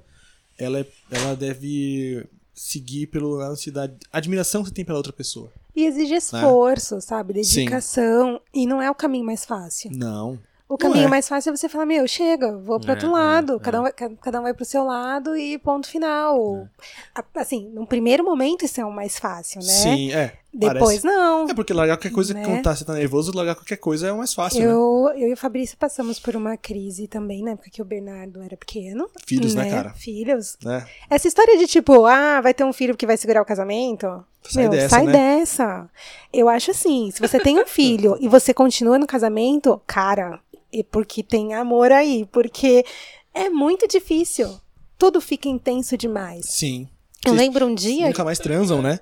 [0.58, 2.26] ela, é- ela deve
[2.56, 5.52] seguir pela da admiração que você tem pela outra pessoa.
[5.78, 7.34] E exige esforço, sabe?
[7.34, 8.42] Dedicação.
[8.54, 9.92] E não é o caminho mais fácil.
[9.94, 10.40] Não.
[10.70, 11.08] O caminho é.
[11.08, 13.56] mais fácil é você falar, meu, chega, vou pro É, outro é, lado.
[13.56, 13.60] é.
[13.60, 16.68] Cada, um cada um vai pro seu lado e ponto final.
[17.16, 19.68] A- Assim, no primeiro momento isso é o mais fácil, né?
[19.68, 20.34] Sim, é.
[20.54, 21.06] Depois parece.
[21.06, 21.50] não.
[21.50, 22.44] É porque largar qualquer coisa, Né?
[22.44, 24.66] quando tá, você tá nervoso, largar qualquer coisa é o mais fácil, né?
[24.66, 28.42] Eu, eu e o Fabrício passamos por uma crise também, na época que o Bernardo
[28.42, 29.08] era pequeno.
[29.26, 29.94] Filhos, né, cara?
[29.94, 30.58] Filhos.
[30.64, 30.88] Né?
[31.10, 34.08] Essa história de tipo, ah, vai ter um filho que vai segurar o casamento.
[34.44, 35.12] Sai Meu, dessa, sai né?
[35.12, 35.90] dessa.
[36.34, 40.40] Eu acho assim, se você tem um filho e você continua no casamento, cara,
[40.74, 42.86] é porque tem amor aí, porque
[43.34, 44.50] é muito difícil.
[44.98, 46.46] Tudo fica intenso demais.
[46.48, 46.88] Sim.
[47.28, 48.08] Eu lembro um dia.
[48.08, 49.00] Nunca mais transam, né?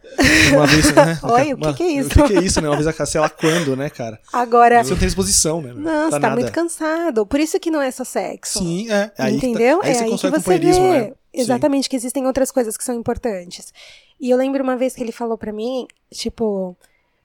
[0.54, 1.20] Uma vez, né?
[1.24, 2.08] Oi, o que Uma- que é isso?
[2.08, 2.68] O que, que é isso, né?
[2.70, 4.20] Uma vez a sei lá quando, né, cara?
[4.34, 4.84] Agora.
[4.84, 5.74] Você não tem disposição, né?
[5.74, 6.36] Não, Pra você tá nada.
[6.42, 7.26] muito cansado.
[7.26, 8.60] Por isso que não é só sexo.
[8.60, 9.12] Sim, é.
[9.18, 9.82] Aí que tá- Entendeu?
[9.84, 11.00] aí é você aí que constrói você companheirismo, vê.
[11.00, 11.04] né?
[11.08, 11.14] Sim.
[11.42, 13.74] Exatamente, que existem outras coisas que são importantes.
[14.20, 16.78] E eu lembro uma vez que ele falou pra mim, tipo,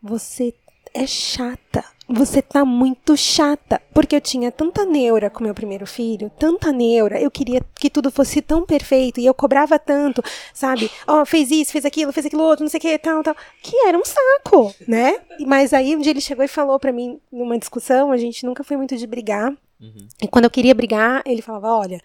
[0.02, 0.52] você
[0.92, 1.84] é chata.
[2.12, 3.80] Você tá muito chata.
[3.94, 7.20] Porque eu tinha tanta neura com meu primeiro filho, tanta neura.
[7.20, 10.90] Eu queria que tudo fosse tão perfeito e eu cobrava tanto, sabe?
[11.06, 13.36] Ó, fez isso, fez aquilo, fez aquilo outro, não sei o que, tal, tal.
[13.62, 15.20] Que era um saco, né?
[15.46, 18.64] Mas aí um dia ele chegou e falou pra mim, numa discussão, a gente nunca
[18.64, 19.50] foi muito de brigar.
[19.80, 20.08] Uhum.
[20.22, 22.00] E quando eu queria brigar, ele falava: Olha,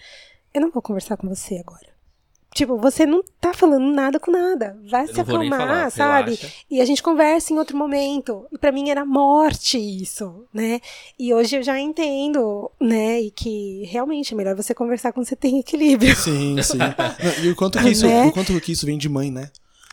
[0.53, 1.94] eu não vou conversar com você agora.
[2.55, 4.79] Tipo, você não tá falando nada com nada.
[4.89, 6.35] Vai Eu se acalmar, falar, sabe?
[6.35, 6.51] relaxa.
[6.71, 8.45] E a gente conversa em outro momento.
[8.49, 10.79] E pra mim era morte isso, né?
[11.19, 13.21] E hoje eu já entendo, né?
[13.21, 16.15] E que realmente é melhor você conversar quando você tem equilíbrio.
[16.15, 16.77] Sim, sim.
[16.77, 18.27] Não, e o quanto que isso, Né?
[18.27, 19.51] o quanto que isso vem de mãe, né?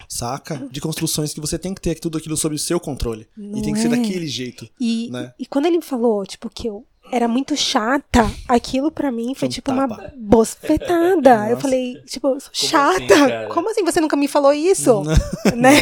[0.09, 0.69] Saca?
[0.71, 3.27] De construções que você tem que ter tudo aquilo sob o seu controle.
[3.37, 3.97] Não e tem que ser é?
[3.97, 4.69] daquele jeito.
[4.81, 5.33] E, Né?
[5.37, 9.51] e quando ele falou, tipo, que eu era muito chata, aquilo pra mim foi um
[9.51, 10.13] tipo uma tapa.
[10.17, 11.51] bofetada.
[11.51, 13.07] Eu falei, tipo, assim, chata.
[13.07, 13.49] cara?
[13.49, 15.03] Como assim você nunca me falou isso?
[15.55, 15.75] né?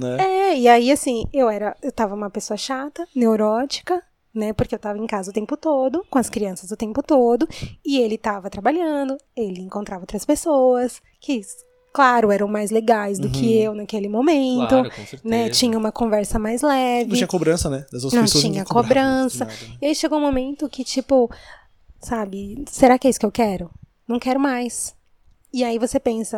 [0.00, 0.52] Né?
[0.52, 4.00] É, e aí assim, eu era, eu tava uma pessoa chata, neurótica,
[4.32, 4.52] né?
[4.52, 7.48] Porque eu tava em casa o tempo todo, com as crianças o tempo todo,
[7.84, 11.40] e ele tava trabalhando, ele encontrava outras pessoas que,
[11.94, 13.62] claro, eram mais legais do que Uhum.
[13.62, 15.22] eu naquele momento, Claro, com certeza.
[15.24, 15.48] né?
[15.48, 17.08] Tinha uma conversa mais leve.
[17.10, 17.86] Não tinha cobrança, né?
[17.92, 19.44] Das outras Não pessoas tinha cobrança.
[19.46, 19.76] nada, né?
[19.80, 21.30] E aí chegou um momento que, tipo,
[22.00, 23.70] sabe, será que é isso que eu quero?
[24.06, 24.94] Não quero mais.
[25.52, 26.36] E aí você pensa,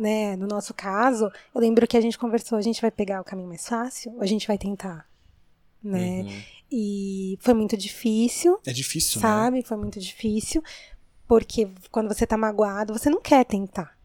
[0.00, 3.24] né, no nosso caso, eu lembro que a gente conversou, a gente vai pegar o
[3.24, 5.06] caminho mais fácil ou a gente vai tentar?
[5.82, 6.22] Né?
[6.22, 6.42] Uhum.
[6.72, 9.28] E foi muito difícil, É difícil, né?
[9.28, 9.62] sabe?
[9.62, 10.62] Foi muito difícil.
[11.28, 13.96] Porque quando você tá magoado, você não quer tentar,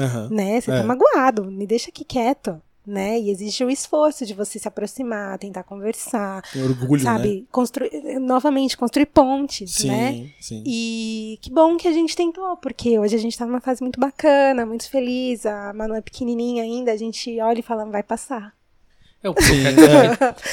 [0.00, 0.28] Aham.
[0.30, 0.60] né?
[0.60, 0.78] Você É.
[0.78, 3.18] tá magoado, me deixa aqui quieto, né?
[3.20, 7.10] E existe o esforço de você se aproximar, tentar conversar, Tem orgulho, né?
[7.10, 10.30] sabe, construir, novamente, construir pontes, Sim, né?
[10.40, 10.62] sim.
[10.66, 14.00] E que bom que a gente tentou, porque hoje a gente tá numa fase muito
[14.00, 15.44] bacana, muito feliz.
[15.46, 18.52] A Manu é pequenininha ainda, a gente olha e fala, vai passar.
[19.22, 19.62] É, o- Sim,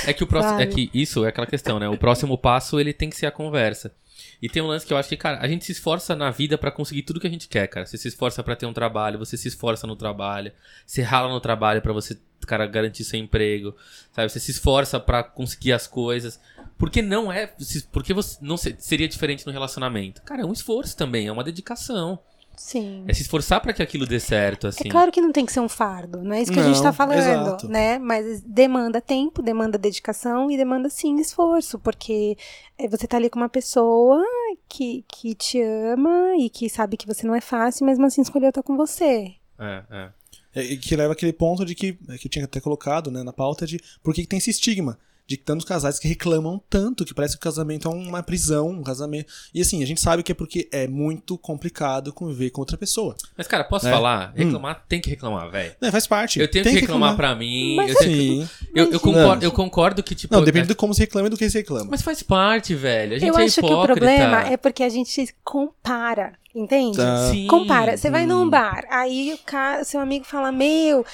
[0.05, 1.87] é que o próximo, é que isso é aquela questão, né?
[1.87, 3.93] O próximo passo ele tem que ser a conversa.
[4.41, 6.57] E tem um lance que eu acho que, cara, a gente se esforça na vida
[6.57, 7.85] pra conseguir tudo que a gente quer, cara.
[7.85, 10.51] Você se esforça pra ter um trabalho, você se esforça no trabalho,
[10.85, 13.75] você rala no trabalho pra você, cara, garantir seu emprego,
[14.11, 14.29] sabe?
[14.29, 16.39] Você se esforça pra conseguir as coisas.
[16.77, 17.51] Porque não é,
[17.91, 20.21] porque você não se- seria diferente no relacionamento.
[20.21, 22.19] Cara, é um esforço também, é uma dedicação.
[22.57, 23.05] Sim.
[23.07, 24.87] É se esforçar pra que aquilo dê certo, assim.
[24.87, 26.77] É claro que não tem que ser um fardo, não é isso que a gente
[26.77, 27.69] Não, tá falando, exato.
[27.69, 27.99] né?
[27.99, 32.35] Mas demanda tempo, demanda dedicação e demanda sim esforço, porque
[32.77, 34.23] é, você tá ali com uma pessoa
[34.67, 38.49] que, que te ama e que sabe que você não é fácil, mesmo assim escolheu
[38.49, 39.35] estar com você.
[39.59, 40.09] É, é.
[40.55, 43.21] É, e que leva aquele ponto de que, é, que eu tinha até colocado né,
[43.21, 44.97] na pauta de por que, que tem esse estigma
[45.27, 48.81] de tantos casais que reclamam tanto, que parece que o casamento é uma prisão, um
[48.81, 49.31] casamento.
[49.53, 53.15] E assim, a gente sabe que é porque é muito complicado conviver com outra pessoa.
[53.37, 53.91] Mas, cara, posso É.
[53.91, 54.31] falar?
[54.35, 55.75] Reclamar tem que reclamar, velho.
[55.81, 56.39] Né, faz parte.
[56.39, 57.75] Eu tenho Tem que reclamar pra mim.
[57.75, 58.49] Mas eu, tenho- Sim.
[58.73, 60.33] eu, eu concordo, eu concordo que, tipo.
[60.33, 61.87] Não, depende de como se reclama e do que se reclama.
[61.91, 63.15] Mas faz parte, velho.
[63.15, 63.93] A gente Eu é acho que o hipócrita.
[63.99, 66.97] problema é porque a gente compara, entende?
[66.97, 67.29] Tá.
[67.31, 67.47] Sim.
[67.47, 67.97] Compara.
[67.97, 68.27] Você vai Hum.
[68.27, 71.05] num bar, aí o cara, seu amigo fala: Meu,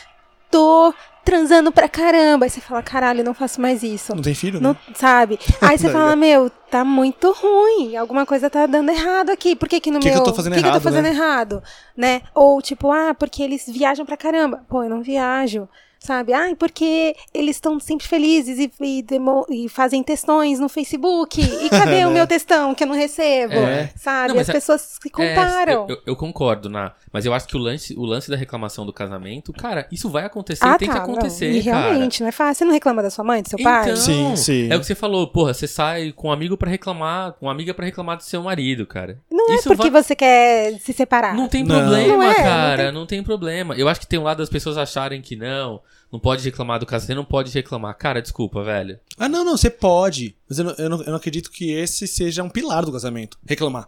[0.54, 0.94] tô
[1.26, 2.46] transando pra caramba.
[2.46, 4.14] Aí você fala: Caralho, eu não faço mais isso.
[4.16, 4.78] Não tem filho, Não, né?
[4.94, 5.40] sabe?
[5.60, 7.96] Aí você fala, meu, tá muito ruim.
[7.96, 9.56] Alguma coisa tá dando errado aqui.
[9.56, 10.20] Por que que no Que que meu...
[10.20, 11.10] eu tô fazendo que que eu tô errado, fazendo né?
[11.10, 11.64] errado?
[11.98, 12.22] Né?
[12.36, 14.64] Ou tipo, ah, porque eles viajam pra caramba.
[14.70, 15.68] Pô, eu não viajo.
[16.04, 16.34] Sabe?
[16.34, 21.40] Ah, porque eles estão sempre felizes e, e demo- e fazem textões no Facebook.
[21.42, 23.54] E cadê o meu textão que eu não recebo?
[23.54, 23.90] É.
[23.96, 24.34] Sabe?
[24.34, 25.72] Não, As é- pessoas se comparam.
[25.88, 28.36] É, eu, eu- eu concordo, na, mas eu acho que o lance, o lance da
[28.36, 30.96] reclamação do casamento, cara, isso vai acontecer ah, e tem tá.
[30.96, 31.58] que acontecer, não.
[31.58, 31.80] E cara.
[31.88, 32.54] realmente, não é fácil.
[32.60, 33.84] Você não reclama da sua mãe, do seu pai?
[33.84, 34.70] Então, Sim, sim.
[34.70, 37.52] É o que você falou, porra, você sai com um amigo pra reclamar, com uma
[37.54, 39.20] amiga pra reclamar do seu marido, cara.
[39.32, 41.34] Não Isso é porque vai- você quer se separar.
[41.34, 41.80] Não tem Não.
[41.80, 43.24] problema, Não é, não cara, tem- não tem...
[43.24, 43.74] problema.
[43.76, 45.80] Eu acho que tem um lado das pessoas acharem que não,
[46.14, 47.98] não pode reclamar do casamento, você não pode reclamar.
[47.98, 49.00] Cara, desculpa, velho.
[49.18, 50.36] Ah, não, não, você pode.
[50.48, 53.40] Mas eu não, eu, não, eu não acredito que esse seja um pilar do casamento.
[53.44, 53.88] Reclamar.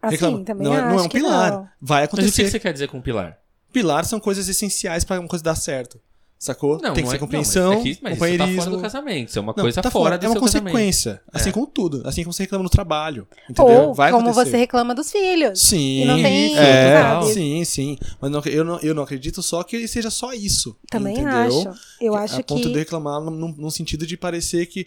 [0.00, 0.44] Assim, Reclamar.
[0.44, 1.52] também não, é- não é um que pilar.
[1.52, 1.68] não.
[1.78, 2.50] Vai Mas o que acontecer.
[2.50, 3.38] você quer dizer com pilar?
[3.70, 6.00] Pilar são coisas essenciais pra uma coisa dar certo.
[6.42, 6.78] Sacou?
[6.80, 8.70] Não, tem que não ser é- compreensão, não, mas, é que, mas isso tá fora
[8.70, 9.28] do casamento.
[9.28, 10.72] Isso é uma Não, coisa tá fora do é uma seu casamento.
[10.72, 11.20] consequência.
[11.30, 11.52] Assim É.
[11.52, 12.02] como tudo.
[12.08, 13.28] Assim como você reclama no trabalho.
[13.48, 13.88] Entendeu?
[13.88, 14.50] Ou Vai como acontecer.
[14.50, 15.60] você reclama dos filhos.
[15.60, 17.34] Sim, E não tem- é, sabe?
[17.34, 17.98] sim, sim.
[18.18, 20.74] Mas não- eu, não, eu não acredito só que seja só isso.
[20.90, 21.30] Também entendeu?
[21.70, 21.80] acho.
[22.00, 22.78] Eu a acho ponto de que.
[22.78, 24.86] reclamar num, num- sentido de parecer que.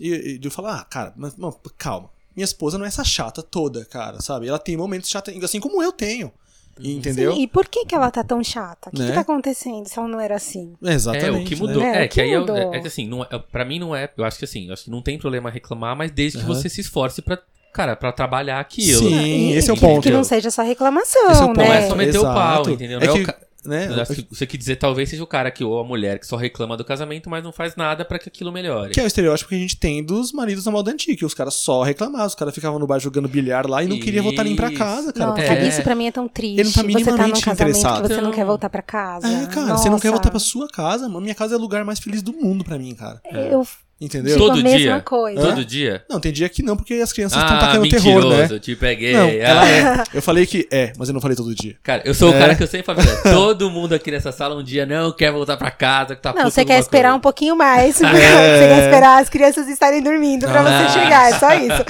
[0.00, 2.08] E de eu falar, ah, cara, mas, não, calma.
[2.34, 4.48] Minha esposa não é essa chata toda, cara, sabe?
[4.48, 6.32] Ela tem momentos chatos, assim como eu tenho.
[6.78, 7.32] Entendeu?
[7.32, 8.90] Sim, e por que, que ela tá tão chata?
[8.90, 9.08] O que, Né?
[9.08, 10.74] que tá acontecendo se ela não era assim?
[10.82, 11.26] Exatamente.
[11.28, 11.82] É, o que mudou.
[11.82, 11.88] né?
[12.00, 13.78] É, É, o que que aí eu- é, é que assim, não é, pra mim
[13.78, 14.10] não é.
[14.16, 16.54] Eu acho que assim, eu acho que não tem problema reclamar, mas desde que Aham.
[16.54, 17.38] você se esforce pra,
[17.72, 18.98] cara, pra trabalhar aquilo.
[19.08, 20.02] Sim, E- esse é o ponto.
[20.02, 21.58] Que não seja só reclamação, Esse é o ponto.
[21.60, 21.84] Não né?
[21.84, 22.34] é só meter o Exato.
[22.34, 22.98] pau, entendeu?
[23.00, 25.22] É Não é que, o ca- né, Eu acho que Você quer dizer, talvez seja
[25.22, 28.04] o cara que, ou a mulher, que só reclama do casamento, mas não faz nada
[28.04, 28.92] pra que aquilo melhore.
[28.92, 31.34] Que é o estereótipo que a gente tem dos maridos na moda antiga, que os
[31.34, 34.44] caras só reclamavam, os caras ficavam no bar jogando bilhar lá e não queriam voltar
[34.44, 34.78] nem pra Isso.
[34.78, 35.30] casa, cara.
[35.30, 35.68] Nossa, É.
[35.68, 36.60] isso pra mim é tão triste.
[36.60, 38.02] Ele não tá você tá minimamente interessado.
[38.08, 39.26] que você não quer voltar pra casa.
[39.26, 40.18] É, cara, você não quer Nossa.
[40.18, 41.20] voltar pra sua casa, mano.
[41.22, 43.20] Minha casa é o lugar mais feliz do mundo pra mim, cara.
[43.32, 43.66] Eu
[43.98, 44.36] Entendeu?
[44.36, 45.00] Todo a mesma dia?
[45.00, 45.40] coisa.
[45.40, 46.04] Todo dia?
[46.10, 48.48] Não, tem dia que não, porque as crianças estão Ah, tacando mentiroso, terror, né?
[48.50, 49.14] eu te peguei.
[49.14, 49.32] Não, Ah.
[49.32, 50.02] ela é.
[50.12, 51.76] Eu falei que é, mas eu não falei todo dia.
[51.82, 52.38] Cara, eu sou o É.
[52.38, 55.32] cara que eu sempre falo, "Olha, todo mundo aqui nessa sala um dia não quer
[55.32, 57.16] voltar pra casa, que tá Não, você quer esperar coisa.
[57.16, 57.98] um pouquinho mais.
[58.04, 58.58] É.
[58.58, 60.88] Você quer esperar as crianças estarem dormindo pra Ah.
[60.88, 61.30] você chegar.
[61.32, 61.84] É só isso.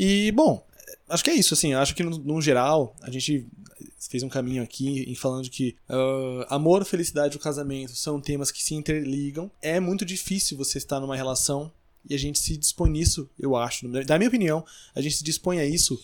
[0.00, 0.60] E, bom,
[1.08, 1.72] acho que é isso, assim.
[1.72, 3.46] Acho que, no, no geral, a gente
[4.08, 8.50] fez um caminho aqui em falando que ah, amor, felicidade e o casamento são temas
[8.50, 9.50] que se interligam.
[9.60, 11.70] É muito difícil você estar numa relação
[12.08, 13.88] e a gente se dispõe nisso, eu acho.
[13.88, 16.02] Da minha opinião, a gente se dispõe a isso.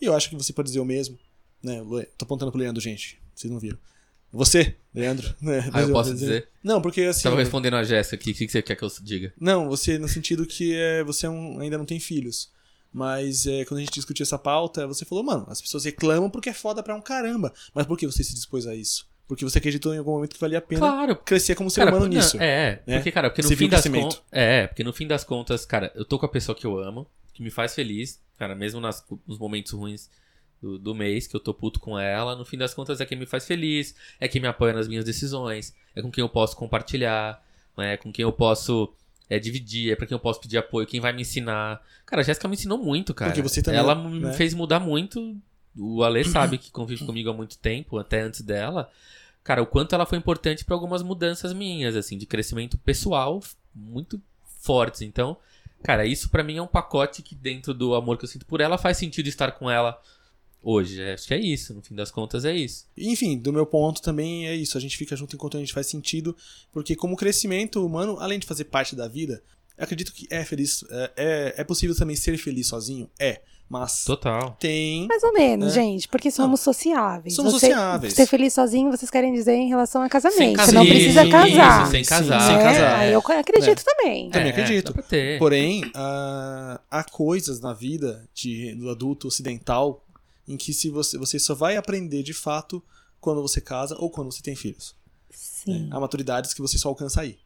[0.00, 1.18] E eu acho que você pode dizer o mesmo.
[1.62, 1.80] Né?
[2.18, 3.20] Tô apontando pro Leandro, gente.
[3.34, 3.78] Vocês não viram.
[4.32, 5.34] Você, Leandro.
[5.40, 5.68] né?
[5.72, 6.48] Ah, eu posso dizer?
[6.64, 7.22] Não, porque assim.
[7.24, 9.32] Tava respondendo a Jéssica aqui, o que que você quer que eu diga?
[9.38, 12.50] Não, você no sentido que é, você é um- ainda não tem filhos.
[12.92, 16.50] Mas é, quando a gente discutiu essa pauta, você falou, mano, as pessoas reclamam porque
[16.50, 17.52] é foda pra um caramba.
[17.74, 19.06] Mas por que você se dispôs a isso?
[19.26, 21.90] Porque você acreditou em algum momento que valia a pena Claro, crescer como ser Cara,
[21.96, 22.36] humano não, nisso.
[22.38, 22.96] É, né?
[22.96, 24.22] porque, cara, porque no fim das contas.
[24.30, 27.06] É, porque no fim das contas, cara, eu tô com a pessoa que eu amo,
[27.32, 30.10] que me faz feliz, cara, mesmo nas- nos momentos ruins
[30.60, 33.16] do, do mês, que eu tô puto com ela, no fim das contas é quem
[33.18, 36.54] me faz feliz, é quem me apoia nas minhas decisões, é com quem eu posso
[36.56, 37.42] compartilhar,
[37.76, 38.92] né, é com quem eu posso
[39.28, 41.82] é, dividir, é pra quem eu posso pedir apoio, quem vai me ensinar.
[42.06, 43.30] Cara, a Jéssica me ensinou muito, cara.
[43.30, 44.32] Porque você também, Ela me né?
[44.34, 45.36] fez mudar muito.
[45.76, 48.90] O Ale sabe que convive comigo há muito tempo, até antes dela.
[49.42, 53.40] Cara, o quanto ela foi importante pra algumas mudanças minhas, assim, de crescimento pessoal
[53.74, 54.20] muito
[54.60, 55.02] fortes.
[55.02, 55.36] Então,
[55.82, 58.60] cara, isso pra mim é um pacote que dentro do amor que eu sinto por
[58.60, 60.00] ela faz sentido estar com ela
[60.62, 61.00] hoje.
[61.02, 62.86] É, acho que é isso, no fim das contas é isso.
[62.96, 64.78] Enfim, do meu ponto também é isso.
[64.78, 66.36] A gente fica junto enquanto a gente faz sentido.
[66.72, 69.42] Porque como crescimento humano, além de fazer parte da vida,
[69.76, 70.84] eu acredito que é feliz.
[70.90, 73.10] É, é, é possível também ser feliz sozinho?
[73.18, 73.40] É.
[73.68, 74.54] Mas Total.
[74.60, 75.06] tem.
[75.06, 75.80] Mais ou menos, É.
[75.80, 77.34] gente, porque somos sociáveis.
[77.34, 78.12] Somos Você- sociáveis.
[78.12, 80.36] Ser feliz sozinho, vocês querem dizer em relação a casamento.
[80.38, 80.74] Sem Você casar.
[80.74, 81.82] não precisa casar.
[81.84, 82.40] Isso, sem Sim, casar.
[82.48, 82.62] sem né?
[82.62, 82.98] casar.
[82.98, 84.28] Aí eu acredito também.
[84.28, 84.94] Também É, acredito.
[85.38, 90.04] Porém, ah, há coisas na vida de, do adulto ocidental
[90.46, 92.82] em que se você, você só vai aprender de fato
[93.20, 94.94] quando você casa ou quando você tem filhos.
[95.30, 95.88] Sim.
[95.92, 97.38] Há maturidades que você só alcança aí.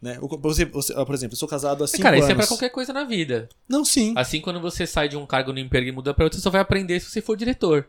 [0.00, 0.18] Né?
[0.46, 2.26] Exemplo, você- por exemplo, eu sou casado há cinco Cara, anos.
[2.26, 3.48] isso é pra qualquer coisa na vida.
[3.68, 4.12] Não, sim.
[4.16, 6.50] Assim, quando você sai de um cargo no emprego e muda pra outro, você só
[6.50, 7.88] vai aprender se você for diretor.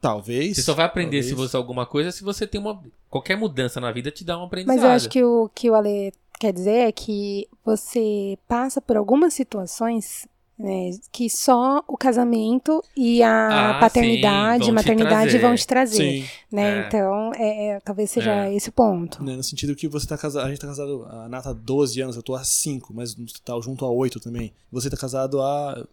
[0.00, 0.56] Talvez.
[0.56, 1.50] Você só vai aprender se talvez.
[1.50, 2.82] você alguma coisa se você tem uma.
[3.08, 4.76] Qualquer mudança na vida te dá um aprendizado.
[4.76, 8.96] Mas eu acho que o que o Ale quer dizer é que você passa por
[8.96, 10.26] algumas situações
[10.62, 15.38] né, que só o casamento e a Ah, paternidade sim, vão te maternidade trazer.
[15.40, 15.96] vão te trazer.
[16.22, 16.28] Sim.
[16.50, 16.84] Né?
[16.84, 16.86] É.
[16.86, 18.54] Então, é, é, talvez seja É.
[18.54, 19.22] esse o ponto.
[19.24, 20.46] Né, No sentido que você tá casado.
[20.46, 21.04] A gente tá casado.
[21.10, 24.52] A Nata há 12 anos, eu tô há 5, mas tá junto há 8 também.
[24.70, 25.84] Você tá casado há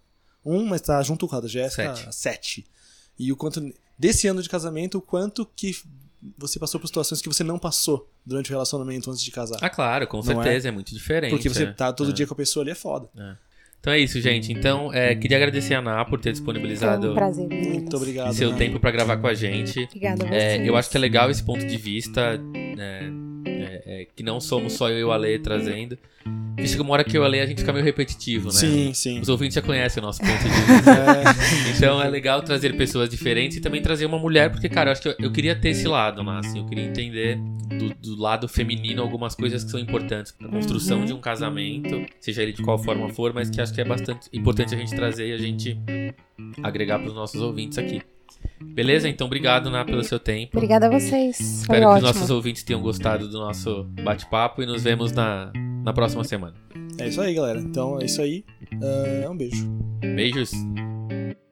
[0.46, 2.08] 1, mas tá junto com a Jéssica Sete.
[2.08, 2.66] há 7.
[3.18, 3.60] E o quanto.
[3.98, 5.76] Desse ano de casamento, o quanto que
[6.38, 9.58] você passou por situações que você não passou durante o relacionamento antes de casar.
[9.62, 10.72] Ah, claro, com Não certeza, é?
[10.72, 11.32] muito diferente.
[11.32, 11.72] Porque você é.
[11.74, 12.14] tá todo É.
[12.14, 13.10] dia com a pessoa ali é foda.
[13.80, 14.52] Então é isso, gente.
[14.52, 17.48] Então, é, queria agradecer a Ana por ter Foi disponibilizado um prazer.
[17.48, 17.74] meninas.
[17.74, 18.34] Muito obrigado.
[18.34, 18.58] seu né?
[18.58, 19.84] tempo pra gravar com a gente.
[19.84, 23.10] Obrigada a É, eu acho que é legal esse ponto de vista, né,
[23.62, 25.98] é, é, que não somos só eu e o Ale trazendo.
[26.56, 28.54] Porque chega uma hora que eu e o Ale a gente fica meio repetitivo, né?
[28.54, 29.20] Sim, sim.
[29.22, 30.92] Os ouvintes já conhecem o nosso ponto de vista.
[30.92, 34.92] É, Então é legal trazer pessoas diferentes e também trazer uma mulher, porque, cara, eu
[34.92, 36.40] acho que eu, eu queria ter esse lado, né?
[36.44, 37.38] Assim, eu queria entender
[37.70, 41.06] do, do lado feminino algumas coisas que são importantes pra construção Uhum.
[41.06, 44.28] de um casamento, seja ele de qual forma for, mas que acho que é bastante
[44.34, 45.78] importante a gente trazer e a gente
[46.62, 48.02] agregar pros nossos ouvintes aqui.
[48.62, 49.08] Beleza?
[49.08, 50.58] Então, obrigado, Ná, pelo seu tempo.
[50.58, 51.38] Obrigada a vocês.
[51.66, 55.52] Foi Espero que os nossos ouvintes tenham gostado do nosso bate-papo e nos vemos na,
[55.84, 56.56] na próxima semana.
[57.00, 57.60] é isso aí, galera.
[57.60, 58.44] Então é isso aí.
[58.82, 59.68] É, um beijo.
[60.02, 60.52] Beijos!